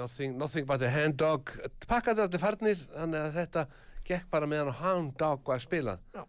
Nothing, 0.05 0.37
nothing 0.37 0.65
but 0.69 0.83
a 0.85 0.89
hand 0.93 1.17
dog. 1.17 1.49
Pakkaður 1.89 2.27
allir 2.27 2.41
farnir, 2.43 2.81
þannig 2.93 3.23
að 3.23 3.37
þetta 3.39 3.61
gekk 4.05 4.27
bara 4.29 4.49
meðan 4.49 4.69
á 4.69 4.81
Hound 4.83 5.15
Dog 5.17 5.47
var 5.49 5.63
spilað. 5.63 6.03
Já. 6.13 6.21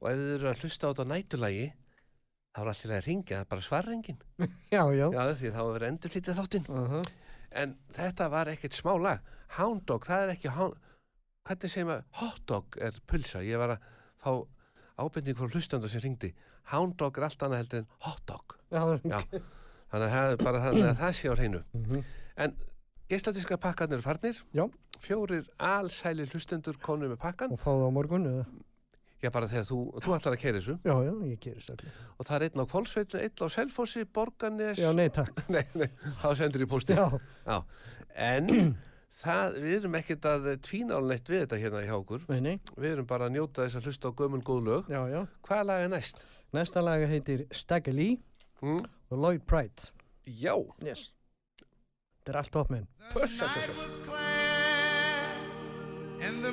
Og 0.00 0.08
ef 0.10 0.18
þið 0.18 0.32
eru 0.34 0.48
að 0.50 0.64
hlusta 0.64 0.88
á 0.88 0.90
þetta 0.90 1.06
nætulagi, 1.12 1.66
þá 2.50 2.60
er 2.64 2.70
allir 2.72 2.94
að 2.96 3.06
ringja, 3.06 3.42
bara 3.52 3.62
svarrengin. 3.62 4.18
Já, 4.74 4.82
já. 4.96 5.06
Já, 5.14 5.20
því 5.38 5.52
þá 5.54 5.60
er 5.62 5.74
verið 5.76 5.92
endurlítið 5.92 6.40
þáttinn. 6.40 6.70
Uh 6.74 7.02
En 7.50 7.72
þetta 7.94 8.28
var 8.30 8.46
ekkert 8.50 8.76
smá 8.78 8.92
lag. 9.02 9.30
Hound 9.56 9.82
dog, 9.90 10.04
það 10.06 10.24
er 10.24 10.32
ekki 10.36 10.52
hound... 10.54 10.76
Hvernig 11.48 11.72
segir 11.72 11.86
maður? 11.88 12.04
Hot 12.20 12.42
dog 12.46 12.76
er 12.78 12.98
pulsa. 13.10 13.40
Ég 13.42 13.58
var 13.58 13.72
að 13.74 13.88
fá 14.22 14.30
ábending 15.02 15.38
frá 15.38 15.48
hlustanda 15.50 15.90
sem 15.90 16.02
ringdi. 16.04 16.30
Hound 16.70 16.94
dog 17.00 17.18
er 17.18 17.26
allt 17.26 17.42
annað 17.42 17.64
heldur 17.64 17.80
en 17.82 17.88
hot 18.06 18.22
dog. 18.30 18.54
Já. 18.70 18.84
Þannig 19.90 20.06
að 20.06 20.14
það 20.14 20.36
bara 20.44 20.62
þannig 20.68 20.86
að 20.92 21.00
það 21.00 21.16
sé 21.18 21.32
á 21.32 21.34
hreinu. 21.34 21.62
Mhm. 21.74 22.04
En 22.44 22.54
geisladiska 23.10 23.58
pakkarnir 23.60 23.98
eru 23.98 24.06
farnir. 24.06 24.38
Já. 24.56 24.64
Fjórir 25.00 25.46
allsæli 25.58 26.26
hlustendur 26.30 26.76
konur 26.82 27.10
með 27.14 27.20
pakkan. 27.22 27.52
og 27.54 27.58
fá 27.60 27.70
það 27.72 27.86
á 27.88 27.90
morgun 27.92 28.26
eða? 28.30 28.44
Já, 29.20 29.28
bara 29.34 29.48
þegar 29.50 29.66
þú, 29.68 29.78
þú 30.00 30.12
ætlar 30.16 30.32
að 30.36 30.40
keira 30.40 30.60
þessu. 30.60 30.74
Já, 30.88 30.94
já, 31.04 31.10
ég 31.28 31.40
gerir 31.44 31.64
það. 31.66 31.80
Og 32.16 32.24
það 32.28 32.36
er 32.36 32.44
einn 32.46 32.62
á 32.62 32.70
Kvolsveit, 32.72 33.16
einn 33.20 33.42
á 33.44 33.46
Selfossi, 33.52 34.04
Borgarnes. 34.08 34.78
Já, 34.80 34.92
nei, 34.96 35.08
takk. 35.12 35.42
Nei, 35.52 35.64
nei, 35.76 35.88
þá 36.22 36.28
sendur 36.40 36.64
í 36.64 36.68
pósti. 36.70 36.96
Já, 36.96 37.18
Já, 37.44 37.58
en 38.30 38.48
það, 39.20 39.58
við 39.60 39.74
erum 39.82 39.98
ekkert 40.00 40.24
að 40.30 40.48
tvínálneitt 40.64 41.28
við 41.28 41.42
þetta 41.44 41.60
hérna 41.60 41.82
hjá 41.84 41.94
okkur. 41.98 42.24
Nei, 42.32 42.40
nei, 42.46 42.54
Við 42.80 42.94
erum 42.94 43.10
bara 43.12 43.28
að 43.28 43.36
njóta 43.36 43.66
þess 43.66 43.76
að 43.82 43.90
hlusta 43.90 44.08
á 44.08 44.12
gömul 44.22 44.40
góð 44.48 44.62
lög. 44.70 44.88
já, 44.88 45.02
já. 45.12 45.20
Hvaða 45.44 45.66
lag 45.68 45.84
er 45.84 45.92
næst? 45.92 46.24
Næsta 46.56 46.80
laga 46.82 47.06
heitir 47.12 47.44
Stagger 47.52 47.92
Lee 47.94 48.16
Mm? 48.62 48.80
og 49.10 49.18
Lloyd 49.20 49.44
Pride. 49.48 49.90
Já, 50.28 50.56
Yes. 50.84 51.10
Þetta 52.20 52.32
er 52.32 52.36
allt 52.42 52.52
toppmenn. 52.52 52.86
þetta. 53.14 53.76
was 53.78 53.96
clear 54.04 54.50
and 56.20 56.44
the 56.44 56.52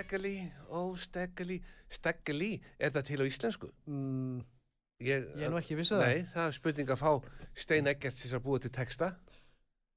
Stag. 0.00 0.08
Steggeli, 0.08 0.52
ó 0.70 0.96
Steggeli, 0.96 1.58
Steggeli, 1.90 2.60
er 2.78 2.90
það 2.94 3.04
til 3.04 3.20
á 3.20 3.24
íslensku? 3.28 3.68
Mm, 3.86 4.40
Ég, 5.00 5.24
Ég 5.36 5.46
er 5.46 5.50
nú 5.50 5.56
ekki 5.56 5.76
viss 5.78 5.92
um 5.92 6.00
það. 6.00 6.08
Nei, 6.10 6.24
það 6.34 6.46
er 6.46 6.52
spurning 6.56 6.90
að 6.92 7.00
fá 7.00 7.12
Stein 7.56 7.86
Eggert 7.88 8.14
til 8.20 8.30
að 8.36 8.42
búa 8.44 8.58
til 8.60 8.70
texta. 8.70 9.14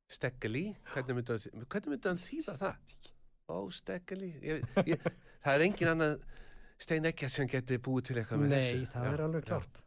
Steggeli, 0.10 0.76
hvernig 0.93 1.16
myndi, 1.18 1.34
hann- 1.34 1.66
hvernig 1.68 1.89
myndi 1.91 2.08
hann 2.08 2.22
þýða 2.24 2.56
það? 2.62 2.76
Ó 3.49 3.58
ég, 4.88 4.99
það 5.43 5.54
er 5.58 5.66
engin 5.68 5.88
annan 5.91 6.24
Stein 6.80 7.06
Eggert 7.06 7.32
sem 7.32 7.47
geti 7.47 7.78
búið 7.78 8.04
til 8.10 8.16
eitthvað 8.22 8.39
með 8.45 8.56
þessu. 8.56 8.78
nei, 8.80 8.86
það 8.93 9.04
Já, 9.08 9.14
er 9.14 9.26
alveg 9.28 9.43
já. 9.43 9.47
klárt. 9.51 9.82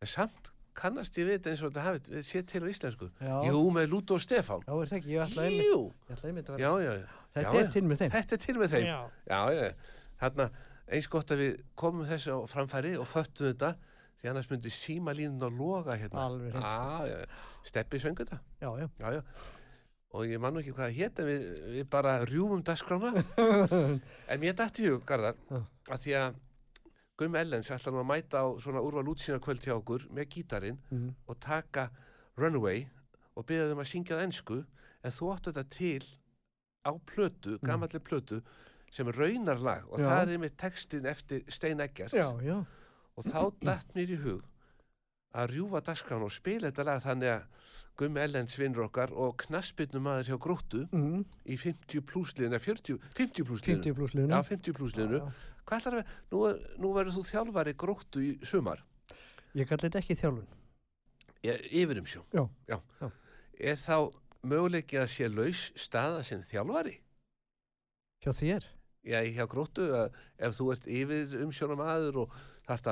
En 0.00 0.06
samt 0.08 0.50
kannast 0.74 1.16
ég 1.20 1.28
þetta 1.30 1.52
eins 1.52 1.62
og 1.64 1.70
þetta 1.72 1.84
hafið 1.86 2.22
sé 2.26 2.42
til 2.50 2.62
á 2.62 2.68
íslensku. 2.70 3.08
Já. 3.22 3.34
Jú, 3.48 3.62
með 3.74 3.88
Lúto 3.92 4.16
og 4.18 4.22
Stefán. 4.24 4.64
Já, 4.66 4.74
er 4.74 4.90
það 4.90 4.98
ekki, 4.98 5.12
ég 5.14 5.24
ætla 5.24 5.46
einmitt, 5.48 5.66
Jú, 5.70 5.80
ég 6.08 6.16
ætla 6.18 6.30
einmitt 6.30 6.50
að 6.52 6.62
já, 6.62 6.70
vera. 6.74 6.84
já. 6.84 7.00
já. 7.00 7.20
Þetta 7.34 7.54
Já, 7.54 7.60
er 7.64 7.72
til 7.74 7.82
með 7.90 8.00
þeim. 8.02 8.12
Þetta 8.14 8.36
er 8.36 8.42
til 8.44 8.54
með 8.60 8.74
þeim. 8.74 8.86
Já. 8.86 8.98
Já, 9.30 9.40
já, 9.54 9.98
þarna 10.22 10.46
eins 10.94 11.08
gott 11.10 11.34
að 11.34 11.40
við 11.42 11.58
komum 11.80 12.06
þessu 12.06 12.36
á 12.36 12.38
framfæri 12.52 12.94
og 13.00 13.08
föttum 13.10 13.48
þetta 13.50 13.70
því 14.20 14.30
annars 14.30 14.50
myndi 14.52 14.70
símalínun 14.70 15.42
að 15.48 15.58
loga 15.58 15.96
hérna. 15.98 16.26
Alveg 16.28 16.54
hreint, 16.54 16.66
sko. 16.70 17.08
Já, 17.08 17.10
já, 17.10 17.60
steppi 17.70 18.00
söngu 18.02 18.22
þetta. 18.24 18.38
Já, 18.62 18.70
já. 18.82 18.88
Já, 19.02 19.08
já. 19.18 19.22
Og 20.14 20.28
ég 20.30 20.38
man 20.38 20.54
nú 20.54 20.60
ekki 20.62 20.70
hvað 20.76 20.92
það 20.92 20.98
hét 21.00 21.18
en 21.18 21.26
við, 21.26 21.46
við 21.74 21.86
bara 21.90 22.12
rjúfum 22.28 22.62
dagskrána. 22.62 23.10
en 24.30 24.42
mér 24.44 24.54
dætti 24.60 24.86
hug, 24.86 25.02
Garðar, 25.08 25.40
að 25.90 26.04
því 26.04 26.14
að 26.20 26.36
Gummi 27.16 27.38
Ellens 27.38 27.70
ætla 27.70 27.92
nú 27.94 28.00
að 28.02 28.08
mæta 28.10 28.40
á 28.42 28.46
svona 28.58 28.80
úrval 28.82 29.06
útsýna 29.12 29.38
kvöld 29.42 29.62
hjá 29.62 29.76
okkur 29.78 30.08
með 30.10 30.26
gítarinn 30.34 30.78
Mhm. 30.90 31.14
og 31.28 31.38
taka 31.40 31.90
Runaway 32.36 32.86
og 33.36 33.46
byrja 33.46 33.68
þeim 33.70 33.82
að 33.82 33.90
syngja 33.92 34.16
það 34.18 34.24
ensku 34.26 34.64
en 35.04 35.10
þú 35.10 35.30
áttu 35.34 35.52
þetta 35.52 35.70
til 35.70 36.02
á 36.84 36.90
plötu, 37.06 37.58
gamalli 37.62 38.00
plötu 38.00 38.42
sem 38.90 39.06
er 39.08 39.12
raunarlag 39.14 39.84
og 39.92 39.98
Já. 40.00 40.08
það 40.10 40.28
er 40.34 40.38
með 40.38 40.56
textin 40.56 41.06
eftir 41.06 41.44
Stein 41.48 41.80
Eggers. 41.80 42.12
Já, 42.12 42.34
já. 42.42 42.64
og 43.16 43.24
þá 43.24 43.54
datt 43.64 43.94
mér 43.94 44.10
í 44.10 44.16
hug 44.22 44.42
að 45.34 45.50
rjúfa 45.54 45.80
dagskrán 45.82 46.22
og 46.22 46.32
spila 46.32 46.70
þetta 46.70 46.84
lag 46.84 47.02
þannig 47.02 47.30
að 47.30 47.42
Gummi 47.96 48.18
Ellens 48.20 48.56
vinnur 48.58 48.88
okkar 48.88 49.12
og 49.12 49.36
knaspinu 49.38 50.00
maður 50.02 50.26
hjá 50.34 50.38
gróttu 50.38 50.88
Mm, 50.92 51.24
í 51.46 51.56
50 51.56 52.00
plussliðinu, 52.02 52.58
40, 52.58 52.98
50 53.14 54.72
plussliðinu 54.74 55.22
50 55.64 55.70
pluss 55.70 55.70
liðinu. 55.70 55.70
Já, 55.70 55.70
50 55.70 55.70
plussliðinu 55.70 55.70
Já, 55.70 55.70
Hvað 55.70 55.80
ætlar 55.80 55.96
að, 55.98 56.06
nú, 56.32 56.40
er- 56.48 56.60
nú 56.78 56.92
verður 56.94 57.16
þú 57.16 57.22
þjálfari 57.30 57.74
gróttu 57.74 58.20
í 58.20 58.32
sumar 58.44 58.82
Ég 59.54 59.68
kalli 59.70 59.88
þetta 59.88 60.00
ekki 60.02 60.16
þjálfun. 60.20 60.46
yfir 61.70 61.98
um 62.00 62.06
sjó 62.06 62.22
Já, 62.34 62.44
já. 62.68 63.10
Er 63.60 63.76
þá 63.76 63.96
möguleiki 64.44 64.98
að 65.00 65.08
sé 65.12 65.28
laus 65.28 65.70
staða 65.78 66.22
sem 66.24 66.40
þjálfari? 66.42 66.98
Hjá 68.24 68.32
þér. 68.32 68.64
Já, 69.04 69.20
hjá 69.36 69.44
gróttu, 69.46 69.84
að 69.92 70.14
ef 70.40 70.54
þú 70.56 70.66
ert 70.72 70.86
yfir 70.88 71.34
umsjónum 71.44 71.80
aður 71.84 72.16
og 72.24 72.36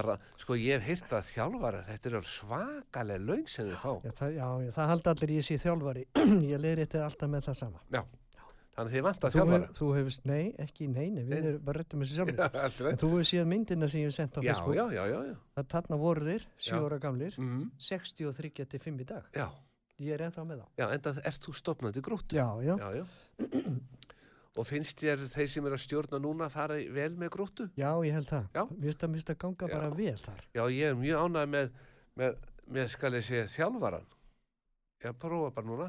ra- 0.05 0.19
sko 0.37 0.55
ég 0.61 0.77
hef 0.81 0.85
heyrt 1.03 1.13
að 1.17 1.29
þjálfara, 1.33 1.81
þetta 1.89 2.11
er 2.11 2.27
svakalega 2.29 3.25
laun 3.27 3.47
sem 3.49 3.65
þið 3.71 3.79
fá. 3.81 3.93
Já, 4.05 4.11
það, 4.19 4.35
já, 4.37 4.49
já, 4.67 4.71
það 4.77 4.91
haldi 4.93 5.09
allir 5.15 5.33
ég 5.39 5.47
sé 5.49 5.57
þjálfari. 5.63 6.05
ég 6.53 6.61
leiði 6.61 6.85
þetta 6.85 7.05
alltaf 7.07 7.33
með 7.33 7.47
það 7.49 7.57
sama. 7.63 7.81
Já, 7.97 8.03
þannig 8.73 8.89
að 8.89 8.95
þið 8.97 9.03
vant 9.07 9.25
að 9.29 9.35
þjálfara. 9.37 9.67
hef, 9.67 9.77
þú 9.79 9.89
hefst, 9.99 10.25
nei, 10.25 10.45
ekki 10.65 10.87
nei, 10.89 11.09
nei, 11.13 11.23
við 11.29 11.39
erum 11.51 11.65
bara 11.67 11.79
réttum 11.83 12.01
þessu 12.05 12.15
sjálfur. 12.19 12.39
Já, 12.43 12.63
alltaf 12.67 12.89
En 12.93 13.01
þú 13.03 13.11
hefur 13.13 13.29
séð 13.33 13.47
myndina 13.53 13.89
sem 13.93 14.01
ég 14.01 14.09
hef 14.09 14.17
sendt 14.17 14.39
á 14.39 14.41
Já, 14.41 14.53
Facebook. 14.55 14.77
já, 14.77 15.05
já, 15.13 15.19
já. 15.29 15.37
Það 15.59 15.69
þarna 15.75 15.99
voru 16.03 16.25
þeir, 16.31 16.47
7 16.57 16.73
Já. 16.73 16.79
ára 16.87 16.99
gamlir, 17.05 17.37
Mm 17.39 17.71
63 17.79 18.67
til 18.73 18.81
5 18.81 19.01
í 19.05 19.09
dag. 19.13 19.29
Já, 19.37 19.49
Ég 20.03 20.17
er 20.17 20.23
ennþá 20.27 20.43
með 20.49 20.63
þá. 20.63 20.67
já, 20.81 20.87
enda 20.97 21.11
ert 21.23 21.45
þú 21.45 21.53
stopnandi 21.55 22.01
gróttu. 22.03 22.35
Já, 22.35 22.49
já, 22.65 22.75
já, 22.81 22.89
já. 23.03 23.05
Og 24.61 24.67
finnst 24.69 24.99
þér 25.01 25.21
þeir 25.33 25.47
sem 25.49 25.65
eru 25.69 25.77
að 25.79 25.81
stjórna 25.85 26.19
núna 26.21 26.49
fara 26.53 26.75
í- 26.81 26.89
vel 26.93 27.15
með 27.17 27.31
gróttu? 27.33 27.69
já, 27.79 27.89
ég 28.05 28.13
held 28.13 28.27
það. 28.29 28.49
Mér 28.53 28.89
finnst 28.89 29.05
að, 29.05 29.09
mér 29.13 29.21
finnst 29.21 29.31
að 29.33 29.39
ganga 29.45 29.69
Já. 29.69 29.75
bara 29.79 29.91
vel 29.97 30.17
þar. 30.21 30.43
Já, 30.59 30.63
ég 30.75 30.91
er 30.91 30.99
mjög 30.99 31.23
ánægð 31.23 31.49
með, 31.55 31.71
með, 32.21 32.43
með 32.77 32.91
skal 32.93 33.13
ég 33.17 33.25
segja, 33.25 33.47
þjálfaran. 33.55 34.05
Já, 35.05 35.13
prófa 35.23 35.55
bara 35.57 35.67
núna. 35.71 35.87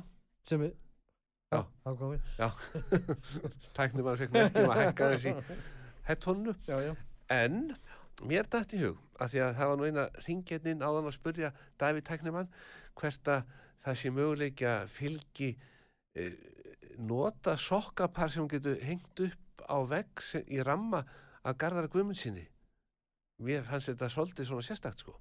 Sem 0.48 0.62
er, 0.70 0.72
Já. 1.54 1.64
ágóðið. 1.88 2.30
Já, 2.40 2.50
tæknum 3.78 4.10
að 4.12 4.24
fekk 4.24 4.38
merkjum 4.38 4.72
að 4.74 4.82
hækka 4.82 5.10
þessi 5.14 5.34
hettónu. 6.08 6.56
Já, 6.68 6.78
já. 6.88 6.94
En 7.34 7.60
mér 8.30 8.50
dætt 8.52 8.76
í 8.78 8.82
hug, 8.84 9.02
að 9.20 9.34
því 9.34 9.44
að 9.46 9.54
það 9.60 9.72
var 9.72 9.80
nú 9.80 9.90
eina 9.90 10.08
ringgetnin 10.28 10.86
áðan 10.86 11.10
að 11.10 11.18
spurja 11.18 11.52
Davíð 11.82 12.08
Tæknimann 12.10 12.50
hvert 13.00 13.32
að 13.34 13.46
það 13.84 14.00
sé 14.00 14.12
möguleikja 14.14 14.74
fylgi 14.92 15.52
e, 16.16 16.30
nota 17.02 17.56
sokkapar 17.60 18.32
sem 18.32 18.48
getur 18.52 18.80
hengt 18.86 19.24
upp 19.26 19.66
á 19.68 19.78
vegg 19.88 20.24
í 20.46 20.62
ramma 20.64 21.04
að 21.44 21.60
Garðara 21.64 21.92
Guðmundsinni 21.92 22.46
mér 23.44 23.66
fannst 23.68 23.92
þetta 23.92 24.12
svolítið 24.12 24.50
svona 24.50 24.66
sérstakt 24.66 25.04
sko 25.04 25.18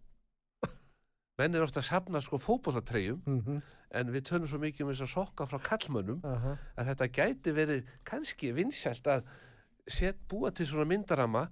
menn 1.41 1.55
er 1.57 1.65
ofta 1.65 1.81
að 1.81 1.89
safna 1.89 2.21
sko 2.25 2.41
fótbollatreyjum 2.43 3.23
Mm 3.27 3.63
en 3.93 4.09
við 4.09 4.23
tönum 4.25 4.49
svo 4.49 4.57
mikið 4.57 4.87
um 4.87 4.91
þess 4.93 5.05
að 5.05 5.11
sokka 5.13 5.47
frá 5.51 5.59
kallmönnum 5.67 6.23
Aha. 6.25 6.55
að 6.81 6.87
þetta 6.91 7.09
gæti 7.19 7.53
verið 7.53 7.91
kannski 8.09 8.53
vinsælt 8.57 9.11
að 9.13 9.27
set, 9.85 10.17
búa 10.29 10.49
til 10.51 10.65
svona 10.71 10.87
myndarama 10.89 11.43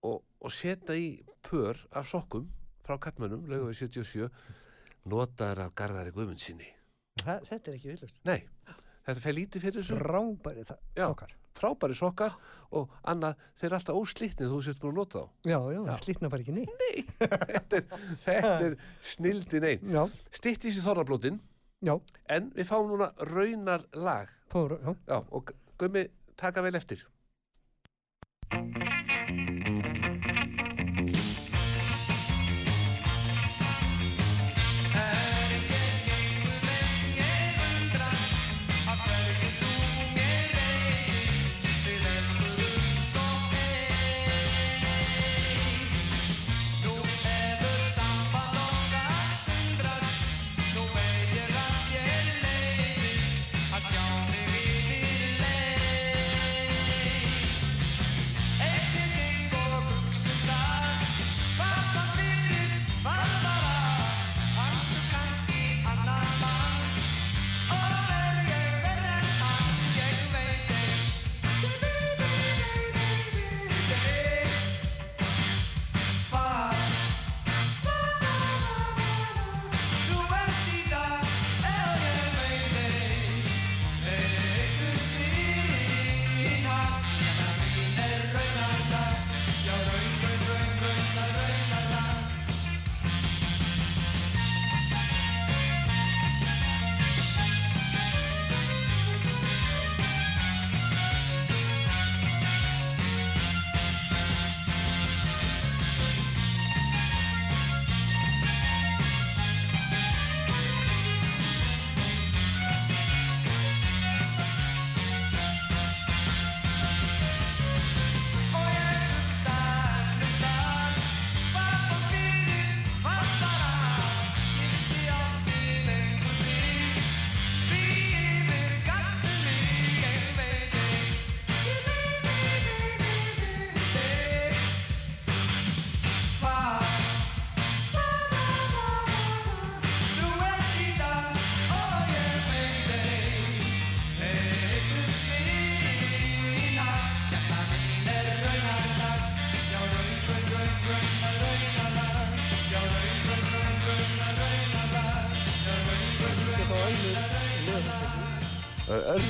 og, 0.00 0.22
og 0.40 0.52
setja 0.52 0.96
í 0.96 1.18
pör 1.44 1.76
af 1.92 2.08
sokkum 2.08 2.48
frá 2.86 2.96
kallmönnum, 2.96 3.44
lögum 3.50 3.68
við 3.68 3.82
77 3.84 4.30
notaðar 5.12 5.66
af 5.66 5.76
Garðari 5.76 6.14
Guðmundsinni 6.16 6.70
þetta 7.22 7.70
er 7.70 7.76
ekki 7.76 7.92
villust. 7.92 8.20
Nei, 8.26 8.40
þetta 9.06 9.22
fer 9.22 9.36
lítið 9.36 9.66
fyrir 9.66 9.82
þessu 9.82 9.98
Rámbæri 10.00 10.64
þokkar. 10.66 11.34
Frábæri 11.58 11.96
sokkar 11.98 12.34
og 12.74 12.90
annað, 13.10 13.38
þeir 13.60 13.68
eru 13.70 13.78
alltaf 13.78 13.98
óslitnið 14.00 14.52
þú 14.52 14.60
sett 14.66 14.80
búin 14.82 14.94
að 14.94 15.00
nota 15.00 15.22
þá. 15.22 15.30
Já, 15.52 15.58
já, 15.74 15.80
Já. 15.88 15.96
slítna 16.02 16.30
bara 16.32 16.44
ekki 16.44 16.56
neitt. 16.56 16.84
þetta 17.54 17.80
er, 17.80 17.88
þetta 18.26 18.52
er 18.68 18.76
snildin 19.14 19.68
einn 19.70 19.94
Já, 19.94 20.02
stitt 20.34 20.66
í 20.66 20.74
þorrablótin. 20.78 21.40
Já, 21.84 21.94
en 22.32 22.50
við 22.56 22.70
fáum 22.70 22.90
núna 22.90 23.10
raunar 23.30 23.86
lag. 23.94 24.30
Fór, 24.52 24.78
já. 24.80 24.94
Já, 25.10 25.18
og 25.30 25.52
Gummi 25.78 26.08
taka 26.40 26.62
vel 26.64 26.74
eftir 26.78 27.04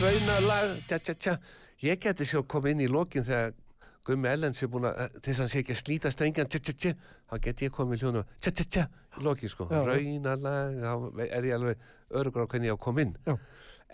raunalag 0.05 0.83
tja, 0.89 0.99
tja, 0.99 1.15
tja. 1.15 1.35
ég 1.85 2.01
geti 2.03 2.27
svo 2.29 2.43
komið 2.49 2.75
inn 2.75 2.83
í 2.87 2.91
lokin 2.93 3.25
þegar 3.27 3.55
Gummi 4.05 4.29
Ellens 4.29 4.61
er 4.61 4.69
búin 4.69 4.85
að 4.85 4.99
til 5.15 5.31
þess 5.31 5.39
að 5.39 5.43
hann 5.45 5.53
sé 5.55 5.61
ekki 5.63 5.73
að 5.73 5.79
slíta 5.81 6.11
strengjan 6.13 6.51
tja, 6.53 6.61
tja, 6.61 6.75
tja, 6.77 6.93
þá 7.31 7.35
geti 7.47 7.65
ég 7.69 7.73
komið 7.73 7.97
í 7.97 8.03
hljónu 8.03 8.23
tja, 8.45 8.53
tja, 8.53 8.67
tja, 8.77 8.85
í 9.17 9.25
lokin 9.25 9.53
sko 9.53 9.69
raunalag, 9.71 10.77
þá 10.83 11.23
er 11.25 11.49
ég 11.49 11.57
alveg 11.57 11.87
örugur 12.21 12.45
á 12.45 12.49
hvernig 12.53 12.69
ég 12.69 12.77
á 12.77 12.79
að 12.79 12.83
koma 12.85 13.05
inn 13.07 13.15
Já. 13.25 13.35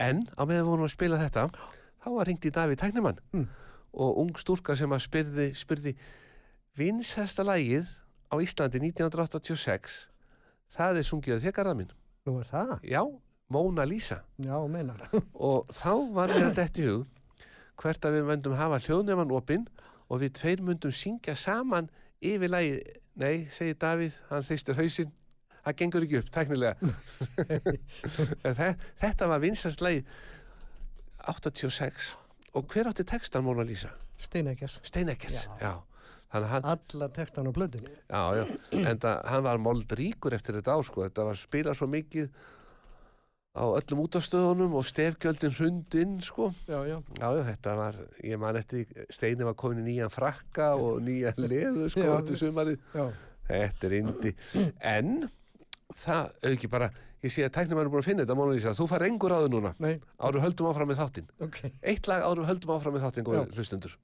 en 0.08 0.24
á 0.34 0.42
meðan 0.42 0.64
við 0.64 0.70
vorum 0.72 0.88
að 0.88 0.94
spila 0.96 1.20
þetta 1.22 1.46
þá 2.00 2.08
var 2.16 2.26
hringt 2.30 2.48
í 2.50 2.54
Davíð 2.58 2.82
Tæknimann 2.82 3.22
Mm. 3.30 3.46
og 3.94 4.18
ung 4.24 4.34
stúlka 4.38 4.74
sem 4.78 4.90
að 4.90 5.04
spyrði, 5.06 5.48
spyrði 5.54 5.94
vinsæsta 6.78 7.46
lagið 7.46 7.86
á 8.30 8.34
Íslandi 8.42 8.82
1986 8.82 10.06
það 10.74 11.00
er 11.00 11.06
sungið 11.06 11.38
að 11.38 11.46
þér 11.46 11.74
minn 11.78 11.94
Nú 12.26 12.40
er 12.42 12.50
það? 12.50 12.74
já, 12.82 13.02
Móna 13.50 13.84
Lísa 13.88 14.20
Já, 14.38 14.54
meinar. 14.70 15.06
og 15.50 15.66
þá 15.74 15.92
var 16.14 16.34
mér 16.36 16.52
þetta 16.56 16.82
í 16.82 16.88
hug 16.90 17.06
hvert 17.80 18.04
að 18.04 18.18
við 18.18 18.26
myndum 18.28 18.54
hafa 18.58 18.78
hljóðnefan 18.84 19.32
opinn 19.34 19.64
og 20.10 20.20
við 20.22 20.34
tveir 20.40 20.62
myndum 20.66 20.92
syngja 20.94 21.34
saman 21.38 21.88
yfir 22.20 22.50
lagið 22.52 22.80
nei, 23.20 23.46
segir 23.52 23.76
Davíð, 23.80 24.16
hann 24.30 24.44
hristir 24.46 24.76
hausinn 24.78 25.10
það 25.64 25.76
gengur 25.80 26.04
ekki 26.06 26.20
upp, 26.20 26.28
tæknilega 26.32 26.74
þetta 29.02 29.28
var 29.30 29.42
vinsast 29.42 29.82
lagið 29.84 30.08
86 31.28 32.10
og 32.56 32.66
hver 32.72 32.88
átti 32.90 33.04
textan 33.06 33.44
Móna 33.46 33.62
Lísa? 33.66 33.90
Steinækjas. 34.20 34.78
Steinekkers, 34.84 35.36
Já. 35.46 35.56
já. 35.60 35.74
Hann, 36.30 36.64
Alla 36.64 37.08
textan 37.10 37.46
á 37.48 37.52
blöðunni. 37.52 37.90
já, 38.10 38.22
já, 38.38 38.44
en 38.86 38.98
það, 39.02 39.20
hann 39.26 39.42
var 39.42 39.58
moldríkur 39.58 40.34
eftir 40.36 40.54
þetta 40.60 40.76
ár, 40.76 40.84
sko, 40.86 41.02
þetta 41.08 41.24
var 41.26 41.38
spilað 41.40 41.78
svo 41.80 41.88
mikið 41.90 42.28
á 43.50 43.64
öllum 43.66 44.04
útastöðunum 44.04 44.74
og 44.78 44.84
stefgjöldin 44.86 45.54
hrundinn, 45.56 46.12
sko. 46.22 46.50
Já, 46.70 46.78
já. 46.86 46.96
Já, 47.18 47.28
þetta 47.50 47.74
var, 47.78 47.96
ég 48.22 48.38
man 48.38 48.58
eftir, 48.60 48.86
Steini 49.10 49.46
var 49.46 49.56
komin 49.58 49.82
í 49.82 49.88
nýjan 49.90 50.12
frakka 50.14 50.72
og 50.78 51.00
nýja 51.02 51.32
leðu, 51.36 51.88
sko. 51.90 52.04
Þetta 53.50 53.88
er 53.88 53.94
indi. 53.98 54.30
En, 54.86 55.08
það, 56.04 56.28
auki 56.52 56.68
bara, 56.70 56.90
ég 57.26 57.32
sé 57.34 57.42
að 57.42 57.56
tæknum 57.56 57.80
er 57.82 57.90
búin 57.90 58.04
að 58.04 58.06
finna 58.12 58.22
þetta, 58.22 58.36
Móna 58.38 58.54
Lísa, 58.54 58.76
þú 58.78 58.86
far 58.92 59.02
engur 59.08 59.34
áður 59.34 59.50
núna, 59.56 59.72
Nei, 59.82 59.96
áður 60.22 60.44
höldum 60.46 60.68
áfram 60.70 60.92
með 60.92 61.00
þáttinn. 61.02 61.26
ok, 61.48 61.58
Eitt 61.82 62.06
lag 62.06 62.22
áður 62.28 62.46
höldum 62.52 62.76
áfram 62.76 62.94
með 62.94 63.08
þáttinn, 63.08 63.26
góði 63.26 63.42
Já. 63.42 63.56
hlustundur. 63.58 63.96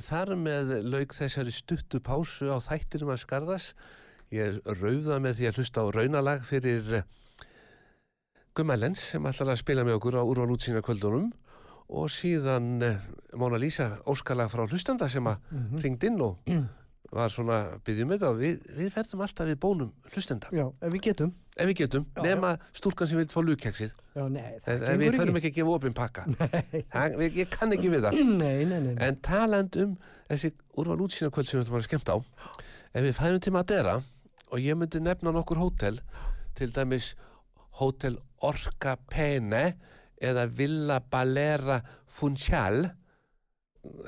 Þar 0.00 0.34
með 0.40 0.70
lauk 0.88 1.14
þessari 1.16 1.52
stuttu 1.54 2.00
pásu 2.04 2.48
á 2.52 2.56
þættinum 2.62 3.12
að 3.14 3.22
skarðas. 3.24 3.70
Ég 4.32 4.60
rauða 4.80 5.18
með 5.22 5.40
því 5.40 5.48
að 5.50 5.56
hlusta 5.58 5.82
á 5.82 5.86
raunalag 5.90 6.44
fyrir 6.46 6.92
eh, 7.00 7.06
Gumma 8.54 8.76
Lens 8.78 9.02
sem 9.12 9.26
ætlar 9.26 9.52
að 9.54 9.60
spila 9.62 9.84
með 9.86 9.98
okkur 9.98 10.18
á 10.18 10.22
úrval 10.26 10.52
útsýna 10.54 10.82
kvöldunum 10.86 11.30
og 11.90 12.10
síðan 12.14 12.68
eh, 12.86 13.00
Móna 13.38 13.58
Lísa 13.58 13.96
óskalag 14.10 14.50
frá 14.52 14.66
hlustanda 14.70 15.08
sem 15.10 15.26
að 15.26 15.38
Mhm. 15.50 15.80
ringd 15.82 16.04
inn 16.06 16.20
og 16.22 16.38
var 17.10 17.28
svona 17.34 17.60
byggjum 17.82 18.08
með 18.12 18.20
það 18.22 18.36
við, 18.38 18.58
við 18.78 18.92
verðum 18.94 19.22
alltaf 19.26 19.48
við 19.50 19.58
bónum 19.64 19.92
hlustenda 20.14 20.46
Já, 20.54 20.68
ef 20.80 20.92
við 20.94 21.00
getum. 21.08 21.32
Ef 21.60 21.68
við 21.70 21.76
getum, 21.82 22.04
Já, 22.16 22.22
nema 22.24 22.50
stúlkan 22.76 23.08
sem 23.10 23.18
vil 23.20 23.28
fá 23.30 23.40
lúkjaksið 23.44 23.92
Já, 24.16 24.22
nei, 24.32 24.44
en 24.66 25.00
við 25.00 25.16
förum 25.20 25.36
ekki. 25.40 25.50
að 25.52 25.56
gefa 25.60 25.74
opinn 25.76 25.94
pakka. 25.96 26.24
Það- 26.94 27.18
ég 27.36 27.50
kann 27.52 27.74
ekki 27.76 27.90
við 27.92 28.06
það. 28.08 28.20
Nei, 28.42 28.64
nei, 28.70 28.78
nei. 28.88 28.94
En 29.06 29.18
taland 29.24 29.76
um 29.84 29.92
þessi 30.30 30.50
úrval 30.80 30.98
útsýna 31.06 31.30
kvöld 31.34 31.46
sem 31.50 31.60
við 31.60 31.66
ætlum 31.66 31.76
að 31.76 31.80
vera 31.80 31.88
skemmt 31.90 32.10
á. 32.10 32.16
Ef 32.90 33.04
við 33.06 33.14
færum 33.20 33.42
til 33.44 33.54
Madeira 33.54 33.94
og 34.50 34.58
ég 34.64 34.78
myndi 34.80 34.98
nefna 35.04 35.30
nokkur 35.36 35.60
hótel 35.62 36.00
til 36.58 36.72
dæmis 36.74 37.12
hótel 37.78 38.16
Orca 38.42 38.96
Pene 39.12 39.64
eða 40.20 40.48
Villa 40.50 40.98
Balera 41.00 41.78
Funchal. 42.10 42.88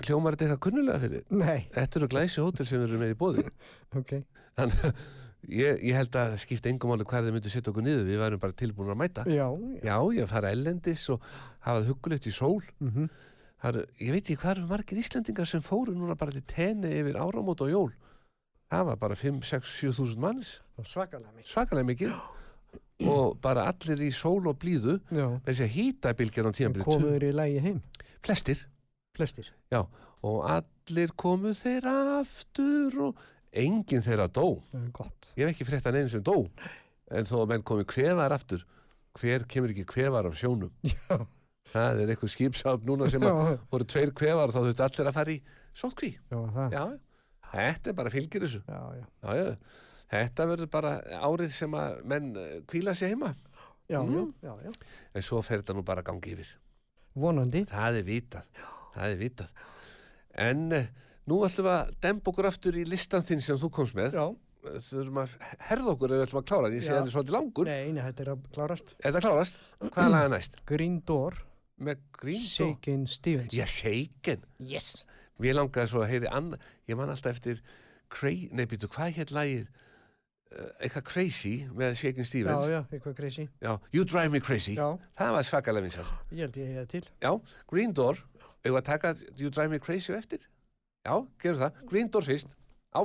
Hljómar 0.05 0.35
þetta 0.37 0.51
eitthvað 0.51 0.65
kunnulega 0.67 0.99
fyrir 1.01 1.23
Nei, 1.33 1.63
Þetta 1.73 1.99
eru 2.01 2.09
glæsi 2.13 2.43
hótel 2.45 2.67
sem 2.69 2.83
eru 2.85 2.99
með 3.01 3.15
í 3.15 3.17
bóði 3.23 3.45
ok. 4.01 4.11
þannig 4.59 4.83
að 4.85 5.05
ég, 5.49 5.83
ég 5.83 5.95
held 5.97 6.15
að 6.15 6.33
það 6.35 6.39
skipta 6.45 6.71
engum 6.71 6.91
máli 6.93 7.05
hvað 7.09 7.27
þið 7.29 7.33
myndu 7.37 7.51
setja 7.53 7.73
okkur 7.73 7.83
niður 7.87 8.05
við 8.09 8.19
værum 8.23 8.41
bara 8.43 8.53
tilbúin 8.53 8.93
að 8.95 9.01
mæta 9.03 9.25
Já, 9.27 9.47
Já, 9.83 9.97
ég 10.15 10.29
fara 10.31 10.51
ellendis 10.55 11.09
og 11.11 11.21
hafa 11.61 11.81
það 11.81 11.89
huggulegt 11.93 12.27
í 12.27 12.33
sól 12.33 12.63
Mhm. 12.81 13.09
Það 13.63 13.69
eru, 13.77 13.83
ég 14.03 14.11
veit 14.11 14.25
ekki 14.27 14.37
hvað 14.43 14.51
eru 14.57 14.67
margir 14.67 14.99
Íslendingar 14.99 15.47
sem 15.47 15.63
fóru 15.63 15.93
núna 15.95 16.17
bara 16.19 16.33
til 16.35 16.43
tenni 16.43 16.89
yfir 16.99 17.15
áramót 17.15 17.61
og 17.63 17.71
jól. 17.71 17.93
Það 18.73 18.87
var 18.89 18.97
bara 18.97 19.15
5, 19.15 19.37
6, 19.47 19.69
7 19.79 19.93
þúsund 19.95 20.19
manns, 20.19 20.61
svakalega 20.83 21.31
mikið. 21.37 21.47
svakalega 21.53 21.87
mikið. 21.87 22.13
Og 23.07 23.37
bara 23.41 23.69
allir 23.71 24.03
í 24.03 24.11
sól 24.11 24.49
og 24.51 24.59
blíðu, 24.59 24.97
Já, 25.15 25.29
með 25.39 25.47
þessi 25.47 25.63
að 25.69 25.73
hýta 25.77 26.13
bylgjan 26.19 26.51
á 26.51 26.53
tíðanbyrju. 26.59 26.85
komuður 26.89 27.23
í 27.29 27.33
lægi 27.39 27.61
heim, 27.63 27.79
Flestir, 28.23 28.67
flestir. 29.15 29.47
já. 29.71 29.87
Og 30.25 30.43
allir 30.51 31.15
komu 31.17 31.55
þeir 31.55 31.87
aftur 31.87 32.99
og 33.01 33.17
enginn 33.53 34.03
þeirra 34.05 34.29
dó. 34.33 34.47
Er. 34.73 34.87
Ég 35.37 35.45
hef 35.47 35.53
ekki 35.55 35.67
frétt 35.69 35.87
að 35.89 35.99
neina 35.99 36.09
sem 36.13 36.23
dó. 36.25 36.37
En 37.13 37.29
þó 37.29 37.43
að 37.43 37.49
menn 37.53 37.63
komi 37.69 37.85
kvefar 37.85 38.33
aftur, 38.33 38.63
hver 39.21 39.45
kemur 39.51 39.73
ekki 39.75 39.85
kvefar 39.91 40.29
af 40.31 40.37
sjónum? 40.41 40.73
Já, 40.89 41.19
Það 41.73 42.01
er 42.03 42.11
eitthvað 42.13 42.31
skipsátt 42.35 42.83
núna 42.85 43.07
sem 43.09 43.23
voru 43.25 43.85
tveir 43.89 44.11
kvefar 44.17 44.51
og 44.51 44.53
þá 44.53 44.61
þurfti 44.67 44.85
allir 44.85 45.09
að 45.09 45.15
fara 45.17 45.33
í 45.33 45.39
sótkví. 45.77 46.11
þetta 47.53 47.91
er 47.93 47.97
bara 47.97 48.13
fylgir 48.13 48.45
þessu. 48.45 48.61
Já, 48.69 48.81
já. 48.99 49.07
Já, 49.23 49.33
já. 49.39 49.57
Þetta 50.13 50.47
verður 50.51 50.69
bara 50.75 50.91
árið 51.25 51.55
sem 51.57 51.73
að 51.81 52.03
menn 52.13 52.27
eh, 52.37 52.59
hvíla 52.69 52.93
sig 52.97 53.15
heima. 53.15 53.31
Já, 53.89 54.03
Mm. 54.05 54.33
já, 54.45 54.53
já, 54.53 54.69
já. 54.69 54.73
En 55.17 55.23
svo 55.25 55.41
fer 55.45 55.63
þetta 55.63 55.75
nú 55.77 55.83
bara 55.85 56.03
gangi 56.05 56.33
yfir. 56.37 56.51
Vonandi. 57.17 57.65
Það 57.69 57.99
er 57.99 58.05
vitað. 58.09 58.47
Það 58.95 59.07
er 59.15 59.17
vitað. 59.21 59.51
En 60.45 60.63
eh, 60.73 60.87
nú 61.31 61.43
ætlum 61.47 61.67
við 61.69 61.75
að 61.77 61.93
demba 62.07 62.33
okkur 62.33 62.49
aftur 62.51 62.79
í 62.81 62.85
listan 62.89 63.23
þinn 63.27 63.43
sem 63.45 63.61
þú 63.61 63.71
komst 63.77 63.95
með. 63.99 64.17
Já. 64.19 64.27
Þurfum 64.63 65.17
að 65.25 65.33
herða 65.69 65.93
okkur 65.97 66.13
við 66.15 66.25
ætlum 66.27 66.41
að 66.43 66.49
klára. 66.51 66.69
sé 66.75 66.87
Já. 66.93 66.97
hann 66.99 67.09
er 67.09 67.15
svolítið 67.17 67.35
langur. 67.37 67.67
Nei, 67.67 67.93
nei, 67.97 68.03
þetta 68.07 68.23
er 68.23 68.31
að 68.35 68.45
klárast. 68.55 68.93
Er 69.03 69.15
það 69.17 69.25
klárast? 69.27 69.57
Hvað 69.83 70.05
er 70.05 70.13
lagað 70.15 70.35
næst? 70.37 70.61
Green 70.71 71.01
Door, 71.07 71.39
Með 71.83 72.03
Green 72.15 72.39
Door? 72.39 72.51
Shakin 72.53 73.07
Stevens. 73.11 73.55
Já, 73.57 73.65
Shaken. 73.67 74.45
Yes. 74.63 74.93
Mér 75.43 75.57
langaði 75.59 75.91
svo 75.91 76.03
að 76.05 76.13
heyri 76.13 76.29
ann... 76.31 76.53
Ég 76.87 76.99
man 77.01 77.11
alltaf 77.11 77.35
eftir... 77.35 77.59
Cra... 78.13 78.31
Nei, 78.55 78.67
býtu, 78.71 78.87
hvað 78.93 79.17
hétt 79.19 79.33
lagið? 79.35 79.67
Uh, 80.53 80.69
eitthvað 80.85 81.07
Crazy 81.09 81.53
með 81.73 81.95
Shaken 81.99 82.23
Já, 82.23 82.29
Stevens. 82.29 82.67
já, 82.69 82.81
eitthvað 82.93 83.15
crazy. 83.17 83.47
Já, 83.65 83.73
You 83.97 84.05
Drive 84.05 84.31
Me 84.35 84.41
Crazy. 84.45 84.75
Já, 84.77 84.91
Það 85.19 85.31
var 85.39 85.47
svakalega 85.49 85.87
vinsalt. 85.89 86.11
ég 86.31 86.43
held 86.45 86.59
ég 86.61 86.75
hefði 86.77 86.89
til. 86.93 87.07
Já, 87.25 87.31
Green 87.73 87.95
Door. 87.97 88.21
Eða 88.63 88.79
að 88.83 88.85
taka 88.93 89.15
You 89.41 89.49
Drive 89.51 89.73
Me 89.73 89.81
Crazy 89.83 90.13
eftir? 90.15 90.45
Já, 91.03 91.15
gerum 91.43 91.59
það. 91.59 91.79
Green 91.91 92.11
Door 92.15 92.27
fyrst. 92.29 92.53
Já. 92.95 93.03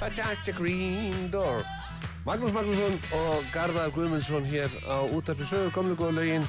A 0.00 0.52
green 0.52 1.30
door. 1.30 1.62
Magnús 2.24 2.54
Magnússon 2.56 2.94
og 3.12 3.44
Garðar 3.52 3.90
Guðmundsson 3.92 4.46
hér 4.48 4.72
á 4.88 5.04
útarpi 5.12 5.44
sögur 5.44 6.12
lögin 6.12 6.46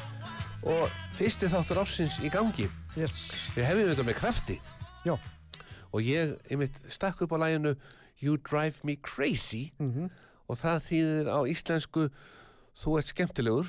og 0.64 0.88
fyrsti 1.18 1.50
þáttur 1.52 1.82
ársins 1.84 2.20
í 2.24 2.32
gangi. 2.32 2.70
Yes. 2.96 3.12
Við 3.56 3.68
hefum 3.68 3.90
þetta 3.90 4.06
með 4.08 4.18
krafti 4.20 4.58
Já. 5.04 5.18
og 5.92 6.00
ég, 6.00 6.38
einmitt, 6.50 6.80
stakk 6.88 7.22
upp 7.22 7.36
á 7.36 7.44
læginu 7.44 7.76
You 8.22 8.38
Drive 8.38 8.80
Me 8.84 8.96
Crazy 8.96 9.74
og 10.48 10.56
það 10.56 10.88
þýðir 10.88 11.28
á 11.36 11.40
íslensku 11.52 12.08
þú 12.80 12.98
ert 13.00 13.12
skemmtilegur. 13.12 13.68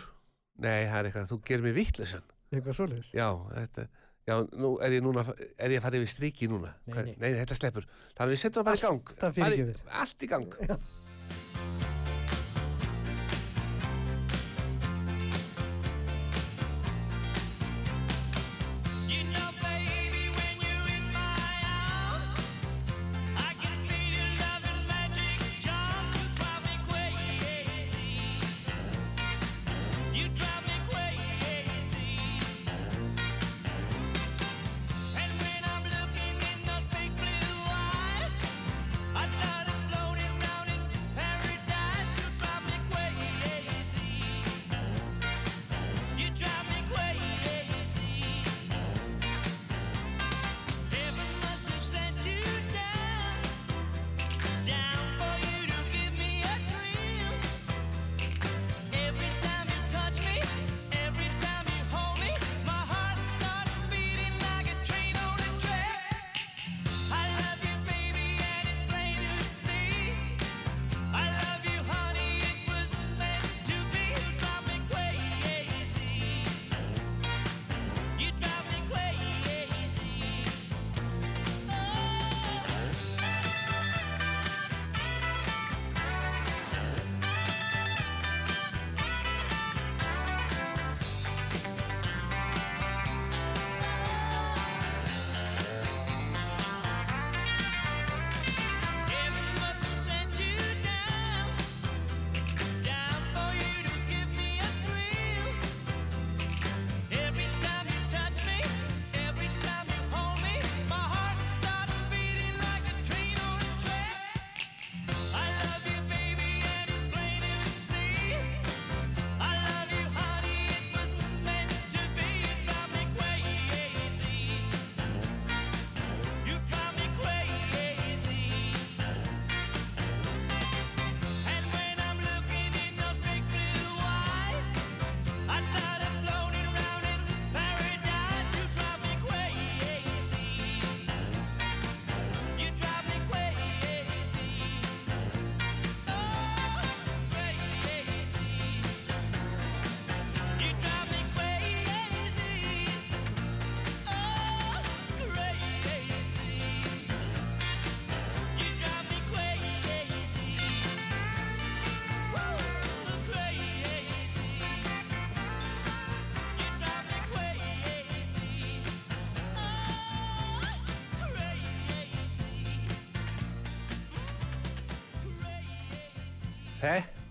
Nei, 0.62 0.86
það 0.86 0.98
er 0.98 1.10
eitthvað, 1.10 1.30
þú 1.32 1.40
gerir 1.42 1.66
mig 1.66 1.74
vittlesan. 1.74 2.22
Eitthvað 2.54 2.78
svoleiðis. 2.78 3.10
Já, 3.16 3.34
þetta, 3.50 3.88
já, 4.28 4.36
nú 4.54 4.72
er 4.84 4.96
ég 4.98 5.02
núna, 5.04 5.24
er 5.58 5.74
ég 5.74 5.80
að 5.80 5.86
fara 5.88 5.98
yfir 6.00 6.12
striki 6.12 6.48
núna? 6.52 6.74
Nei, 6.86 7.02
nei. 7.10 7.14
nei, 7.18 7.30
þetta 7.42 7.58
sleppur. 7.58 7.86
Þannig 8.16 8.26
að 8.28 8.34
við 8.36 8.42
setjum 8.44 8.58
það 8.60 8.68
bara 8.70 8.80
í 8.80 8.84
gang. 8.86 9.00
Alltaf 9.12 9.38
Bara 9.38 9.54
í- 9.54 9.62
fyrirgefið. 9.62 9.86
Allt 10.02 10.22
í 10.22 10.32
gang. 10.34 10.48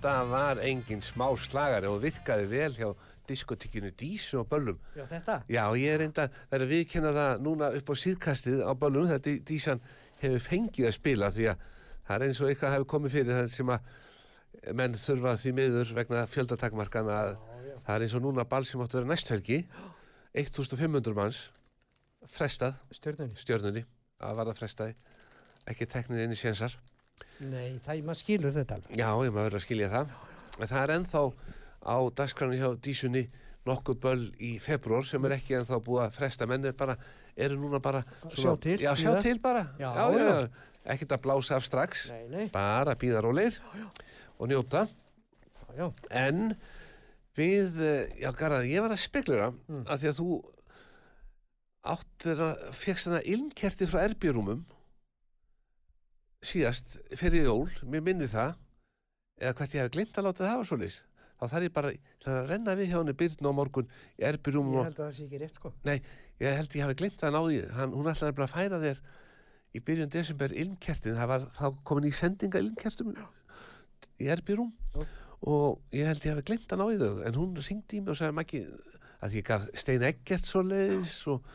Þetta 0.01 0.23
var 0.31 0.57
engin 0.65 1.01
smá 1.05 1.27
slagari 1.37 1.85
og 1.85 1.99
virkaði 2.01 2.47
vel 2.49 2.71
hjá 2.73 2.87
diskotikinu 3.29 3.91
Dísu 3.93 4.39
og 4.39 4.47
Böllum. 4.49 4.79
Já, 4.97 5.03
þetta. 5.05 5.35
Já, 5.45 5.61
ég 5.77 5.93
er 5.93 6.01
enda 6.07 6.25
verið 6.49 6.65
að 6.65 6.71
viðkenna 6.73 7.11
það 7.13 7.43
núna 7.45 7.67
upp 7.77 7.91
á 7.93 7.95
síðkastið 8.01 8.63
á 8.65 8.71
Böllum 8.81 9.11
Dí- 9.21 9.43
Dísan 9.45 9.81
hefur 10.23 10.41
fengið 10.47 10.87
að 10.89 10.95
spila 10.97 11.29
því 11.29 11.45
að 11.51 11.61
það 12.07 12.15
er 12.17 12.25
eins 12.25 12.41
og 12.41 12.49
eitthvað 12.49 12.73
hefur 12.73 12.89
komið 12.95 13.13
fyrir 13.13 13.37
það 13.37 13.53
sem 13.53 13.71
að 13.75 14.73
menn 14.81 14.97
þurfa 15.05 15.35
því 15.43 15.53
miður 15.61 15.93
vegna 16.01 16.25
fjöldatakmarkana 16.33 17.21
að 17.21 17.31
það 17.85 17.93
er 17.95 18.01
eins 18.07 18.17
og 18.17 18.25
núna 18.25 18.49
ball 18.49 18.65
sem 18.65 18.81
átt 18.81 18.95
að 18.97 19.03
vera 19.03 19.11
næsthelgi 19.13 19.61
1500 20.33 21.13
manns 21.21 21.43
frestað 22.25 22.73
Stjörnunni. 22.89 23.37
stjörnunni 23.37 23.85
að 24.21 24.35
varða 24.41 24.57
frestaði 24.57 24.95
ekki 25.69 25.85
teknir 25.93 26.25
inn 26.25 26.33
í 26.33 26.41
sénsar 26.41 26.73
Nei, 27.41 27.79
það, 27.85 28.01
maður 28.05 28.19
skilur 28.21 28.53
þetta 28.55 28.75
alveg. 28.77 28.97
Já, 28.99 29.07
ég 29.25 29.31
maður 29.33 29.47
verður 29.47 29.59
að 29.61 29.65
skilja 29.65 29.89
það. 29.91 30.11
En 30.61 30.67
það 30.69 30.81
er 30.83 30.93
ennþá 30.97 31.21
á 31.81 31.95
dagskránu 32.21 32.59
hjá 32.59 32.67
Dísunni 32.85 33.23
nokkuð 33.65 33.97
böll 34.01 34.25
í 34.41 34.51
februar 34.61 35.05
sem 35.05 35.25
er 35.25 35.35
ekki 35.37 35.55
ennþá 35.59 35.79
búið 35.85 36.03
að 36.07 36.15
fresta. 36.17 36.47
Menn 36.49 36.65
er 36.69 36.75
bara, 36.77 36.95
eru 37.37 37.57
núna 37.61 37.79
bara... 37.81 38.03
Sjá 38.33 38.53
til, 38.61 38.77
Já, 38.81 38.91
sjá 38.97 39.15
til 39.21 39.39
bara. 39.41 39.67
Já, 39.81 39.89
já, 39.93 40.05
já. 40.17 40.27
já. 40.27 40.67
Ekkert 40.95 41.11
að 41.17 41.21
blása 41.25 41.57
af 41.59 41.65
strax. 41.65 42.07
Nei, 42.09 42.23
nei. 42.31 42.45
Bara 42.53 42.95
býða 42.97 43.21
rólegir 43.25 43.59
og 44.37 44.49
njóta. 44.49 44.87
Já, 45.61 45.65
já. 45.77 45.87
En 46.23 46.55
við, 47.37 47.77
eh, 47.81 48.15
já, 48.23 48.31
Garðar, 48.37 48.65
ég 48.69 48.81
var 48.81 48.93
að 48.95 49.03
speklura 49.05 49.51
Mm. 49.69 49.85
að 49.85 50.01
því 50.01 50.09
að 50.09 50.17
þú 50.21 50.39
áttir 51.91 52.41
að 52.45 52.65
fegst 52.77 53.07
þarna 53.07 53.21
ilmkerti 53.33 53.87
frá 53.89 54.01
erbjörúmum 54.05 54.59
síðast 56.45 56.97
fyrir 57.19 57.45
jól, 57.45 57.69
mér 57.85 58.03
minni 58.05 58.27
það 58.29 58.55
eða 59.41 59.55
hvert 59.57 59.75
ég 59.75 59.85
hef 59.85 59.93
glimt 59.95 60.17
að 60.17 60.27
láta 60.27 60.43
það 60.43 60.53
hafa 60.55 60.67
svoleiðis 60.69 60.99
þá 61.41 61.45
þarf 61.51 61.65
ég 61.65 61.73
bara 61.75 61.91
það 62.21 62.37
að 62.37 62.49
renna 62.51 62.75
við 62.77 62.91
hjá 62.91 62.97
henni 62.99 63.15
Byrn 63.17 63.49
á 63.49 63.51
morgun 63.57 63.89
í 64.17 64.25
erbjörúmum 64.29 64.77
Ég 64.77 64.87
held 64.89 64.99
að 64.99 65.07
það 65.07 65.15
sé 65.17 65.25
ekki 65.25 65.41
rétt, 65.41 65.57
sko. 65.57 65.71
ég 66.41 66.57
held 66.59 66.75
ég 66.77 66.85
hafi 66.85 66.97
glimt 67.01 67.23
að 67.25 67.35
náði 67.37 67.61
hann, 67.77 67.95
hún 67.97 68.11
ætlaði 68.11 68.37
bara 68.37 68.47
að 68.49 68.55
færa 68.55 68.81
þér 68.81 69.01
í 69.71 69.81
byrjun 69.87 70.11
desember 70.13 70.53
ilmkertin 70.63 71.17
það 71.17 71.31
var 71.31 71.47
þá 71.57 71.65
komin 71.87 72.09
í 72.09 72.13
sendinga 72.13 72.61
ilmkertum 72.61 73.13
í 74.21 74.27
Já. 74.93 75.05
og 75.49 75.95
ég 75.95 76.09
held 76.09 76.25
ég 76.27 76.35
hafi 76.35 76.45
glimt 76.51 76.73
að 76.75 76.81
náði 76.83 76.99
þau 77.01 77.21
en 77.25 77.39
hún 77.39 77.57
ringdi 77.57 77.97
í 77.97 78.01
mig 78.03 78.13
og 78.13 78.19
sagði 78.19 78.65
að 79.21 79.37
ég 79.37 79.45
gaf 79.47 79.67
Stein 79.77 80.05
Eggert 80.05 80.45
svoleiðis 80.45 81.15
og 81.31 81.45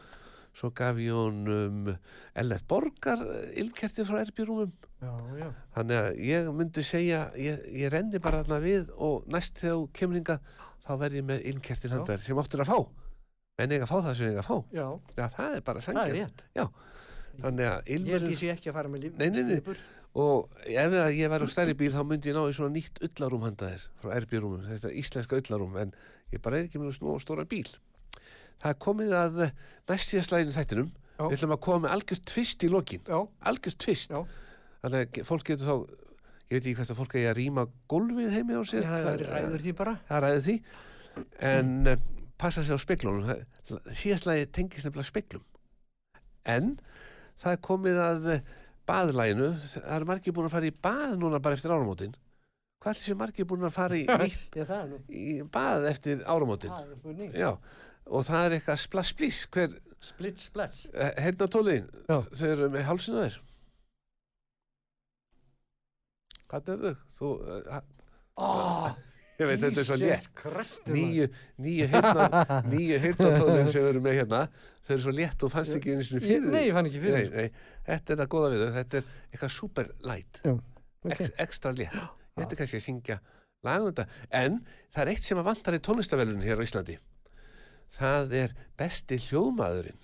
svo 0.56 0.70
gaf 0.76 1.00
ég 1.02 1.12
honum 1.16 1.90
Ellert 2.34 2.66
Borgar 2.68 3.22
ilmkerti 3.60 4.06
frá 4.08 4.22
erbjörúmum 4.22 4.72
Já, 4.96 5.12
já. 5.36 5.48
þannig 5.76 5.98
að 6.00 6.20
ég 6.24 6.52
myndi 6.56 6.84
segja 6.86 7.26
ég, 7.36 7.66
ég 7.76 7.92
renni 7.92 8.20
bara 8.24 8.40
þarna 8.42 8.60
við 8.64 8.92
og 8.96 9.26
næst 9.32 9.60
þegar 9.60 10.14
hingað 10.16 10.54
þá 10.86 10.92
verð 11.02 11.18
ég 11.20 11.26
með 11.28 11.44
ilmkertin 11.52 11.92
Já. 11.92 11.96
handar 11.98 12.22
sem 12.24 12.40
áttur 12.40 12.64
að 12.64 12.72
fá 12.72 12.78
en 13.56 13.72
ég 13.76 13.84
að 13.84 13.90
fá 13.90 13.98
það 13.98 14.16
sem 14.18 14.32
ég 14.32 14.40
að 14.40 14.48
fá 14.48 14.56
Já, 14.76 14.86
Já, 15.16 15.26
það 15.36 15.58
er 15.58 15.66
bara 15.66 15.84
er 16.06 16.16
rétt. 16.16 16.46
Þannig 17.36 17.68
að 17.68 17.90
ilmurinn 17.92 18.32
ég 18.32 18.40
sé 18.40 18.48
ekki 18.48 18.70
að 18.70 18.76
fara 18.78 18.88
með 18.88 19.02
líf. 19.04 19.16
Nei, 19.20 19.26
nei, 19.28 19.42
nei. 19.44 19.74
og 20.16 20.54
ef 20.64 20.94
ég 21.12 21.34
á 21.36 21.48
stærri 21.52 21.74
bíl 21.76 21.92
þá 21.92 22.00
myndi 22.08 22.30
ég 22.30 22.36
ná 22.36 22.46
í 22.48 22.54
svona 22.56 22.72
nýtt 22.72 23.02
ullarúm 23.04 23.44
handa 23.44 23.68
þér 23.74 23.82
frá 24.00 24.14
RB 24.22 24.38
rúmum, 24.40 24.62
þetta 24.64 24.88
er 24.88 24.96
íslenska 25.02 25.40
ullarúm 25.42 25.76
en 25.82 25.92
ég 26.32 26.40
bara 26.40 26.60
er 26.62 26.70
ekki 26.70 26.80
með 26.80 26.96
snú 26.96 27.18
stóra 27.20 27.44
bíl 27.44 27.68
það 28.62 28.72
er 28.72 28.78
komið 28.86 29.14
að 29.20 29.40
eh, 29.46 29.52
næst 29.90 30.12
síðast 30.12 30.32
læginu 30.34 30.56
þættinum. 30.56 30.90
Já. 31.16 31.22
við 31.30 31.36
ætlum 31.38 31.54
að 31.56 31.60
koma 31.64 31.78
með 31.86 31.92
algjört 31.96 32.24
tvist 32.28 32.64
í 32.66 32.68
lokin. 32.68 33.00
Já, 33.08 33.18
algjört 33.48 33.78
tvist 33.80 34.10
Já. 34.12 34.18
þannig 34.82 35.06
að 35.20 35.22
fólk 35.30 35.46
getur 35.48 35.66
þá 35.70 35.76
ég 36.46 36.58
veit 36.58 36.66
ekki 36.66 36.74
hvert 36.76 36.90
að 36.92 36.98
fólk 37.00 37.14
eigi 37.16 37.28
að 37.30 37.38
rýma 37.40 37.62
gólfið 37.88 38.34
heimi 38.36 38.58
á 38.58 38.62
sér. 38.68 38.84
Það 38.86 39.08
er 39.14 39.24
ræður 39.32 39.64
því 39.64 39.72
bara. 39.78 39.94
það 40.10 40.20
ræði 40.26 40.42
því. 40.46 40.56
En 41.48 41.70
uh, 41.88 41.96
passa 42.36 42.62
sig 42.66 42.76
á 42.76 42.80
speklunum 42.84 43.24
Það- 43.24 43.88
síðast 43.96 44.28
lagi 44.28 44.44
tengist 44.52 44.84
nefnilega 44.86 45.08
speklum 45.08 45.46
en 46.46 46.68
það 47.40 47.54
er 47.56 47.62
komið 47.64 47.96
að 48.04 48.28
uh, 48.36 48.52
baðlæginu 48.86 49.48
það 49.64 49.88
eru 49.96 50.08
margir 50.12 50.36
búin 50.36 50.46
að 50.50 50.54
fara 50.58 50.68
í 50.68 50.74
bað 50.84 51.16
núna 51.18 51.40
bara 51.42 51.56
eftir 51.58 51.72
áramótin. 51.74 52.12
Hvað 52.84 52.92
er 52.92 53.00
þessi 53.00 53.16
margir 53.18 53.48
búin 53.48 53.64
að 53.66 53.74
fara 53.74 53.96
í 53.98 54.04
það 54.52 54.76
er 54.76 54.86
nú. 54.92 55.00
í 55.08 55.40
bað 55.56 55.88
eftir 55.90 56.20
áramótin? 56.28 56.70
Það 56.70 57.16
er 57.24 57.40
já 57.40 57.50
og 58.06 58.24
það 58.28 58.44
er 58.48 58.56
eitthvað 58.58 58.80
splass 58.84 59.12
splís 59.14 59.42
hver, 59.54 59.74
Split 60.06 60.38
splats. 60.38 60.84
uh, 60.92 61.08
hérna 61.18 61.46
Já. 62.06 62.18
þau 62.36 62.48
eru 62.52 62.66
með 62.70 62.84
hálsinu 62.86 63.22
þér. 63.24 63.38
Hvað 66.50 66.68
er 66.74 66.82
þau? 66.84 66.94
þú, 67.16 67.30
uh, 67.42 67.80
Oh, 68.36 68.90
ég 69.40 69.48
veit 69.48 69.62
þetta 69.62 69.80
er 69.80 69.86
svo 69.88 69.96
létt. 69.96 70.26
Nýju, 70.92 71.26
nýju 71.64 71.86
heyrna 71.94 72.26
nýju 72.72 72.98
heyrnatóðin 73.00 73.70
sem 73.72 73.80
við 73.86 73.88
erum 73.94 74.04
með 74.04 74.18
hérna. 74.20 74.40
Þau 74.84 74.92
eru 74.94 75.04
svo 75.06 75.14
létt 75.16 75.44
og 75.48 75.52
fannst 75.54 75.78
ekki 75.78 75.94
einu 75.96 76.04
sinni 76.06 76.20
Ég, 76.20 76.26
fyrir 76.28 76.52
nei, 76.52 76.62
ég 76.68 76.76
fann 76.76 76.90
ekki 76.90 77.00
fyrir. 77.02 77.30
nei, 77.32 77.46
nei, 77.48 77.80
þetta 77.88 78.12
er 78.14 78.20
það 78.20 78.30
góða 78.36 78.52
við 78.52 78.62
þau. 78.66 78.74
Þetta 78.76 79.00
er 79.00 79.08
eitthvað 79.32 79.54
super 79.56 79.90
light. 80.12 80.42
Já, 80.44 80.52
ok. 80.52 81.10
ex, 81.16 81.32
ekstra 81.46 81.72
létt. 81.80 81.96
Þetta 82.36 82.52
er 82.52 82.60
kannski 82.60 82.78
að 82.82 82.86
syngja 82.90 83.18
lagum 83.66 83.88
þetta. 83.90 84.06
En 84.44 84.60
það 84.92 85.02
er 85.06 85.12
eitt 85.14 85.26
sem 85.30 85.40
að 85.40 85.48
vantar 85.48 85.78
í 85.80 85.82
tónlistavelun 85.88 86.44
hér 86.44 86.60
á 86.60 86.66
Íslandi 86.68 86.98
það 87.94 88.34
er 88.42 88.54
besti 88.78 89.18
hljóðmaðurinn 89.28 90.00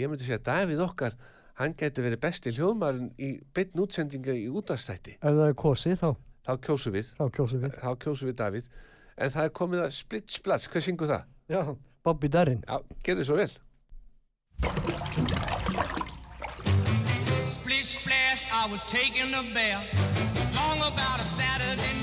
ég 0.00 0.10
myndi 0.10 0.26
segja 0.26 0.40
að 0.40 0.46
Davíð 0.50 0.84
okkar 0.86 1.16
hann 1.60 1.74
geti 1.78 2.02
verið 2.02 2.22
besti 2.24 2.52
hljóðmaðurinn 2.56 3.10
í 3.18 3.30
beinn 3.54 3.82
útsendinga 3.84 4.34
í 4.34 4.46
útastætti 4.50 5.16
Ef 5.20 5.28
það 5.28 5.44
er 5.48 5.58
kosið, 5.64 5.98
þá, 6.00 6.10
þá 6.48 6.52
kjósum 6.68 6.96
við 6.96 7.10
þá 7.18 7.24
kjósum 7.36 7.64
við. 7.66 7.76
þá 7.82 7.90
kjósum 8.04 8.30
við 8.30 8.38
Davíð 8.40 8.70
en 9.14 9.34
það 9.36 9.44
er 9.48 9.52
komið 9.60 9.84
að 9.84 9.92
split 9.94 10.34
splats, 10.34 10.66
hvað 10.72 10.86
syngur 10.88 11.12
það? 11.12 11.28
Já, 11.52 11.60
Bobby 12.04 12.28
Darin. 12.28 12.64
Já, 12.66 12.80
gerðu 13.06 13.28
svo 13.28 13.36
vel 13.38 13.52
Splish 17.46 17.98
splash, 17.98 18.46
I 18.50 18.66
was 18.70 18.82
taking 18.82 19.32
a 19.34 19.42
bath. 19.54 19.86
Long 20.54 20.78
about 20.78 21.20
a 21.20 21.24
Saturday 21.24 21.93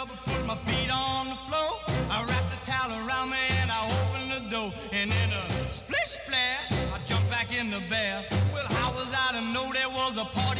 and 0.00 0.08
put 0.24 0.46
my 0.46 0.54
feet 0.54 0.90
on 0.90 1.28
the 1.28 1.34
floor. 1.34 1.78
I 2.10 2.24
wrapped 2.24 2.50
the 2.50 2.60
towel 2.64 2.90
around 3.06 3.30
me 3.30 3.44
and 3.60 3.70
I 3.70 3.80
opened 3.86 4.30
the 4.30 4.50
door. 4.50 4.72
And 4.92 5.10
in 5.10 5.32
a 5.32 5.72
splish 5.72 6.20
splash, 6.20 6.72
I 6.92 6.98
jumped 7.04 7.30
back 7.30 7.56
in 7.56 7.70
the 7.70 7.80
bath. 7.88 8.26
Well, 8.52 8.66
how 8.68 8.92
was 8.92 9.12
I 9.12 9.32
to 9.32 9.40
know 9.40 9.72
there 9.72 9.88
was 9.88 10.16
a 10.16 10.24
party 10.24 10.51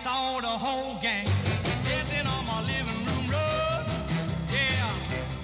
saw 0.00 0.40
the 0.40 0.46
whole 0.46 0.96
gang 1.02 1.26
dancing 1.84 2.26
on 2.26 2.42
my 2.46 2.60
living 2.62 3.04
room 3.04 3.26
rug. 3.28 3.84
Yeah, 4.48 4.88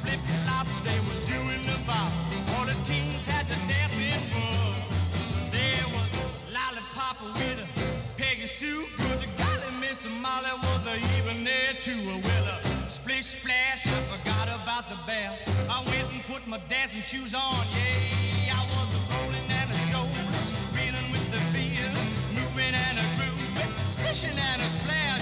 flip 0.00 0.20
flop, 0.44 0.66
they 0.82 0.98
was 1.04 1.20
doing 1.28 1.60
the 1.68 1.76
bop. 1.84 2.10
All 2.56 2.64
the 2.64 2.72
teens 2.88 3.26
had 3.26 3.44
the 3.52 3.58
dancing 3.68 4.16
bug. 4.32 4.76
There 5.52 5.86
was 5.92 6.12
lollipop 6.56 7.20
with 7.36 7.64
a 7.64 7.68
Peggy 8.16 8.46
Sue. 8.46 8.86
Good 8.96 9.20
to 9.20 9.28
golly, 9.36 9.76
Miss 9.78 10.06
Molly 10.24 10.54
was 10.64 10.86
a 10.86 10.96
even 11.18 11.44
there 11.44 11.74
too. 11.82 12.00
Well, 12.24 12.46
a 12.56 12.88
splish 12.88 13.36
splash, 13.36 13.86
I 13.86 14.00
forgot 14.08 14.48
about 14.48 14.88
the 14.88 14.96
bath. 15.06 15.36
I 15.68 15.84
went 15.84 16.10
and 16.14 16.24
put 16.24 16.46
my 16.46 16.60
dancing 16.66 17.02
shoes 17.02 17.34
on. 17.34 17.60
Yeah, 17.76 18.35
grooving, 24.16 24.32
splishing 24.32 24.38
and 24.38 24.62
a 24.62 24.68
splashing. 24.68 25.15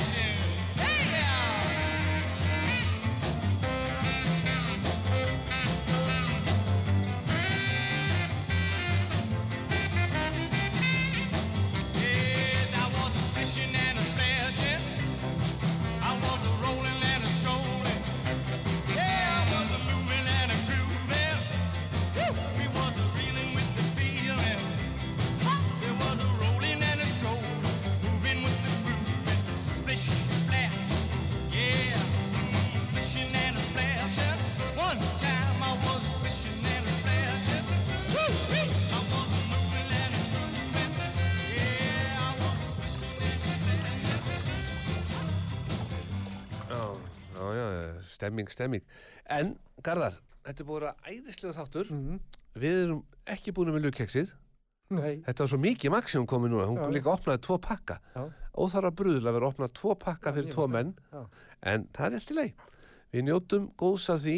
Stemming, 48.25 48.49
stemming 48.53 48.83
En, 49.31 49.55
Garðar, 49.85 50.17
þetta 50.47 50.65
er 50.65 50.69
búin 50.69 50.89
að 50.89 51.11
æðislega 51.13 51.55
þáttur 51.61 51.91
Mhm. 51.93 52.19
Við 52.55 52.81
erum 52.85 53.05
ekki 53.27 53.53
búin 53.53 53.73
með 53.75 53.89
lukkeksið 53.91 54.33
Nei. 54.95 55.23
Þetta 55.25 55.41
var 55.43 55.49
svo 55.49 55.59
mikið 55.59 55.91
maksimum 55.91 56.27
komið 56.29 56.53
núna 56.53 56.67
Hún 56.69 56.79
Já. 56.79 56.91
líka 56.93 57.13
opnaði 57.17 57.41
tvo 57.43 57.57
pakka 57.59 57.97
Já. 58.15 58.25
Óþarfa 58.55 58.91
bruðul 58.95 59.25
að 59.27 59.33
vera 59.39 59.47
að 59.49 59.53
opna 59.55 59.69
tvo 59.75 59.95
pakka 59.99 60.33
fyrir 60.37 60.53
tvo 60.53 60.69
menn 60.71 60.95
Já. 61.13 61.23
En 61.63 61.87
það 61.93 62.07
er 62.13 62.17
eftir 62.21 62.37
leið 62.37 62.53
Við 63.15 63.25
njótum 63.29 63.71
góðs 63.81 64.09
af 64.13 64.21
því 64.25 64.37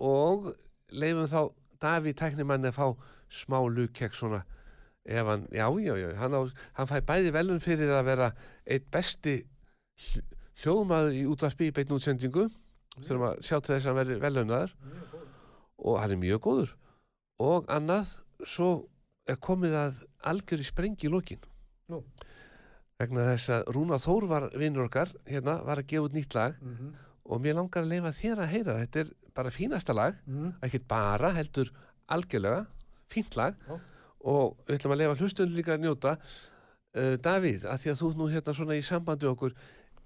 Og 0.00 0.50
leifum 0.90 1.28
þá 1.28 1.40
Davíð 1.80 2.16
tæknimann 2.20 2.66
að 2.68 2.74
fá 2.76 2.86
smá 3.30 3.60
lukkeks 3.70 4.18
svona 4.20 4.42
ef 5.10 5.26
hann, 5.26 5.46
já, 5.50 5.64
já, 5.80 5.94
já, 5.96 6.08
hann, 6.20 6.34
á, 6.36 6.40
hann 6.76 6.86
fæ 6.90 6.98
bæði 7.08 7.30
velun 7.32 7.60
fyrir 7.62 7.88
að 7.88 8.04
vera 8.04 8.26
eitt 8.68 8.90
besti 8.92 9.38
hl- 9.96 10.20
hljóðmaður 10.60 11.14
í 11.16 11.22
útvarpi 11.30 11.70
í 11.70 11.72
beinn 11.72 11.94
útsendingu 11.96 12.44
þurfum 12.98 13.26
að 13.28 13.42
sjá 13.46 13.56
til 13.60 13.74
þess 13.74 13.86
að 13.86 13.90
hann 13.90 14.00
veri 14.00 14.20
velunaður 14.22 14.74
og 15.80 16.00
hann 16.00 16.14
er 16.14 16.20
mjög 16.20 16.40
góður. 16.44 16.72
Og 17.40 17.68
annað, 17.72 18.16
svo 18.44 18.70
er 19.28 19.38
komið 19.40 19.76
að 19.80 20.02
algjör 20.30 20.60
í 20.62 20.66
sprengi 20.68 21.08
í 21.08 21.12
lokin. 21.12 21.40
Nú. 21.90 22.02
vegna 23.00 23.24
þess 23.30 23.48
að 23.54 23.70
Rúna 23.72 23.96
Þór 23.96 24.26
var 24.28 24.44
vinnur 24.60 24.84
okkar 24.84 25.08
hérna, 25.24 25.54
var 25.64 25.80
að 25.80 25.86
gefa 25.88 26.04
út 26.04 26.16
nýtt 26.16 26.34
lag. 26.36 26.58
Mhm. 26.60 26.90
og 27.30 27.40
mér 27.40 27.54
langar 27.54 27.84
að 27.84 27.92
leifa 27.92 28.10
þér 28.10 28.40
að 28.42 28.50
heyra 28.50 28.74
þetta 28.80 29.00
er 29.00 29.10
bara 29.34 29.50
fínasta 29.50 29.94
lag. 29.94 30.16
Mhm. 30.26 30.54
ekki 30.62 30.80
bara, 30.88 31.30
heldur 31.32 31.70
algjörlega 32.08 32.66
fínt 33.08 33.36
lag. 33.36 33.54
Já. 33.68 33.80
og 34.20 34.56
við 34.66 34.76
ætlum 34.76 34.92
að 34.92 34.98
leifa 34.98 35.16
hlustun 35.16 35.54
líka 35.54 35.72
að 35.74 35.80
njóta. 35.80 36.18
Uh, 36.92 37.16
Davíð, 37.16 37.64
að 37.64 37.78
því 37.80 37.90
að 37.90 38.00
þú 38.00 38.08
nú 38.16 38.26
hérna 38.28 38.54
svona 38.54 38.74
í 38.76 38.82
sambandi 38.82 39.26
okkur 39.30 39.54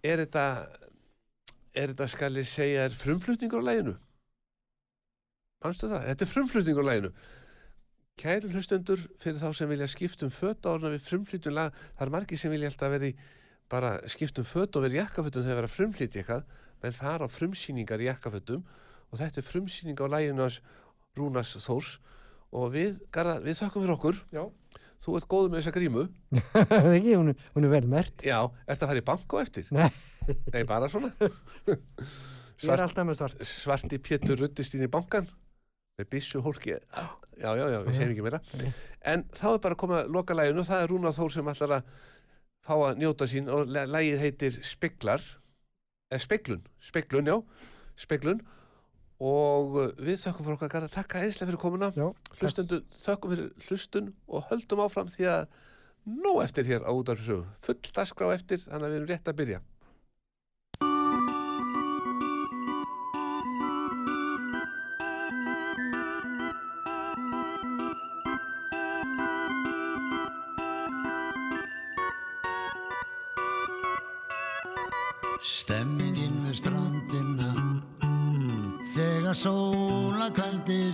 er 0.05 0.19
þetta 0.21 0.69
er 1.75 1.93
þetta 1.93 2.09
skal 2.13 2.37
ég 2.39 2.47
segja 2.49 2.85
er 2.89 2.95
frumflutningur 2.97 3.63
á 3.65 3.69
læginu 3.71 3.95
Manstu 5.65 5.89
það? 5.89 6.05
Þetta 6.11 6.27
er 6.27 6.31
frumflutningur 6.35 6.85
á 6.87 6.91
læginu 6.91 7.11
Kæru 8.21 8.51
hlustundur 8.53 9.01
fyrir 9.19 9.41
þá 9.41 9.49
sem 9.59 9.71
vilja 9.73 9.89
skiptum 9.91 10.31
föt 10.31 10.67
ára 10.71 10.93
við 10.93 11.03
frumflutun 11.09 11.57
lag 11.57 11.75
það 11.97 12.05
er 12.07 12.13
margir 12.15 12.39
sem 12.39 12.53
vilja 12.55 12.69
alltaf 12.71 12.93
veri 12.95 13.09
bara 13.73 13.95
skiptum 14.13 14.47
föt 14.47 14.77
og 14.79 14.85
veri 14.85 15.01
jakkafötum 15.01 15.43
þegar 15.43 15.59
vera 15.65 15.73
frumflýti 15.73 16.21
eitthvað 16.21 16.45
menn 16.85 16.95
fara 16.95 17.27
á 17.27 17.35
frumsýningar 17.35 18.05
jakkafötum 18.05 18.63
og 19.11 19.19
þetta 19.19 19.41
er 19.43 19.49
frumsýning 19.49 19.99
á 19.99 20.07
læginu 20.15 20.45
hans 20.47 20.61
Rúnas 21.19 21.57
Þórs 21.65 21.97
og 22.55 22.71
við, 22.75 23.01
Garðar, 23.15 23.41
við 23.43 23.59
þakkum 23.59 23.83
fyrir 23.83 23.95
okkur 23.97 24.21
Já. 24.35 24.45
þú 25.03 25.17
ert 25.19 25.27
góð 25.31 25.49
með 25.51 25.59
þessa 25.61 25.73
grímu. 25.75 26.05
Það 26.55 26.75
er 26.87 26.95
ekki, 27.01 27.15
hún, 27.19 27.33
er- 27.33 27.45
hún 27.57 27.67
er 27.67 27.73
vel 27.73 27.87
mert. 27.91 28.23
Já, 28.27 28.39
ertu 28.71 28.87
að 28.87 28.91
fara 28.93 29.03
í 29.03 29.07
bank 29.11 29.35
á 29.35 29.37
eftir? 29.43 29.67
Nei, 29.75 29.89
Nei, 30.55 30.63
bara 30.69 30.89
svona. 30.91 31.11
ég 32.65 32.71
er 32.71 32.83
alltaf 32.85 33.07
með 33.09 33.19
svart. 33.21 33.45
svarti 33.49 33.99
Pétur 34.03 34.41
ruttist 34.41 34.77
inn 34.77 34.87
í 34.87 34.91
bankan 34.91 35.29
með 35.99 36.09
byssu 36.15 36.43
hólki. 36.45 36.75
Já, 36.75 37.51
já, 37.59 37.65
já, 37.71 37.79
við 37.87 37.97
segjum 37.99 38.15
ekki 38.15 38.27
meira. 38.27 38.41
En 39.13 39.25
þá 39.35 39.47
er 39.53 39.63
bara 39.67 39.77
að 39.77 39.81
koma 39.85 40.01
að 40.03 40.13
loka 40.15 40.37
læginu. 40.39 40.65
Það 40.67 40.83
er 40.85 40.93
Rúna 40.93 41.15
Þór 41.15 41.35
sem 41.35 41.51
ætlar 41.55 41.77
að 41.79 41.95
fá 42.65 42.75
að 42.79 43.01
njóta 43.03 43.29
sín 43.31 43.51
og 43.53 43.71
læ- 43.71 43.87
lægið 43.91 44.23
heitir 44.23 44.59
Speglar. 44.65 45.25
Eða 46.13 46.25
Speglun, 46.25 46.65
Speglun, 46.85 47.31
já, 47.31 47.37
Speglun. 48.05 48.43
Og 49.25 49.77
uh, 49.79 49.93
við 50.03 50.19
þökkum 50.25 50.47
fyrir 50.49 50.59
okkar 50.59 50.73
garða. 50.73 50.91
Takk 50.95 51.15
einslega 51.21 51.51
fyrir 51.53 51.63
komuna. 51.63 51.93
Já, 51.97 52.09
þökkum 53.05 53.35
fyrir 53.35 53.69
hlustun 53.69 54.11
og 54.29 54.49
höldum 54.51 54.83
áfram 54.85 55.11
því 55.13 55.31
að 55.31 55.47
nóg 56.05 56.43
eftir 56.45 56.67
hér 56.69 56.85
á 56.85 56.93
útarfisögu 56.93 57.47
full 57.65 57.79
dagskrá 57.97 58.33
eftir, 58.35 58.61
þannig 58.67 58.85
að 58.85 58.93
við 58.93 58.99
erum 58.99 59.11
rétt 59.13 59.31
að 59.31 59.39
byrja 59.39 59.61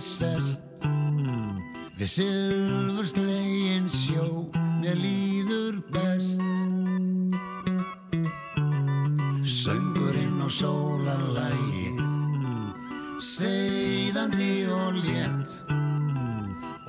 sest 0.01 0.67
Við 2.01 2.09
silfurslegin 2.09 3.85
sjó. 3.93 4.23
Mér 4.81 4.95
líður 4.97 5.75
best. 5.93 6.41
Söngurinn 9.45 10.41
og 10.41 10.49
sólalægið 10.49 12.01
Seiðandi 13.21 14.65
og 14.73 14.97
létt. 15.03 15.53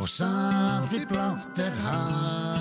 Og 0.00 0.08
safi 0.08 1.04
blátt 1.12 1.60
er 1.60 1.76
hafið 1.84 2.51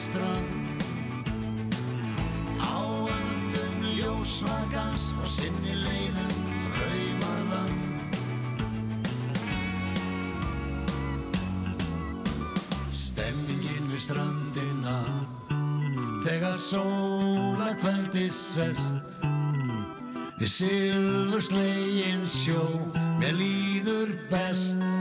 strand. 0.00 0.68
Á 2.56 2.80
öldum 3.16 3.76
ljósvagans 3.98 5.04
og 5.20 5.28
sinni 5.28 5.74
leiðum 5.76 6.38
draumarland 6.64 8.16
Stemmingin 12.96 13.90
við 13.92 14.00
strandina 14.06 14.96
Þegar 16.24 16.56
sóla 16.60 17.70
kvöldi 17.80 18.28
sest. 18.32 19.20
Við 20.40 20.50
silfurslegin 20.54 22.24
sjó 22.28 22.64
Mér 23.20 23.36
líður 23.36 24.16
best 24.32 24.99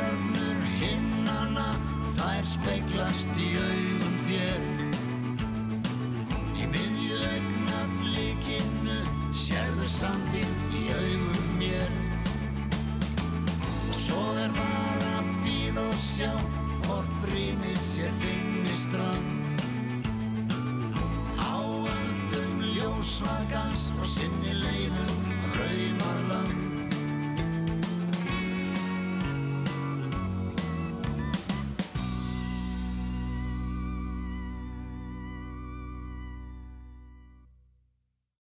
stjörnur 0.00 0.60
himnana 0.80 1.66
þær 2.16 2.44
speglast 2.46 3.36
í 3.36 3.48
augum 3.60 4.14
þér. 4.24 4.62
Í 6.56 6.68
miðju 6.72 7.18
augnablikinu 7.34 8.96
sérðu 9.42 9.88
sandinn 9.92 10.49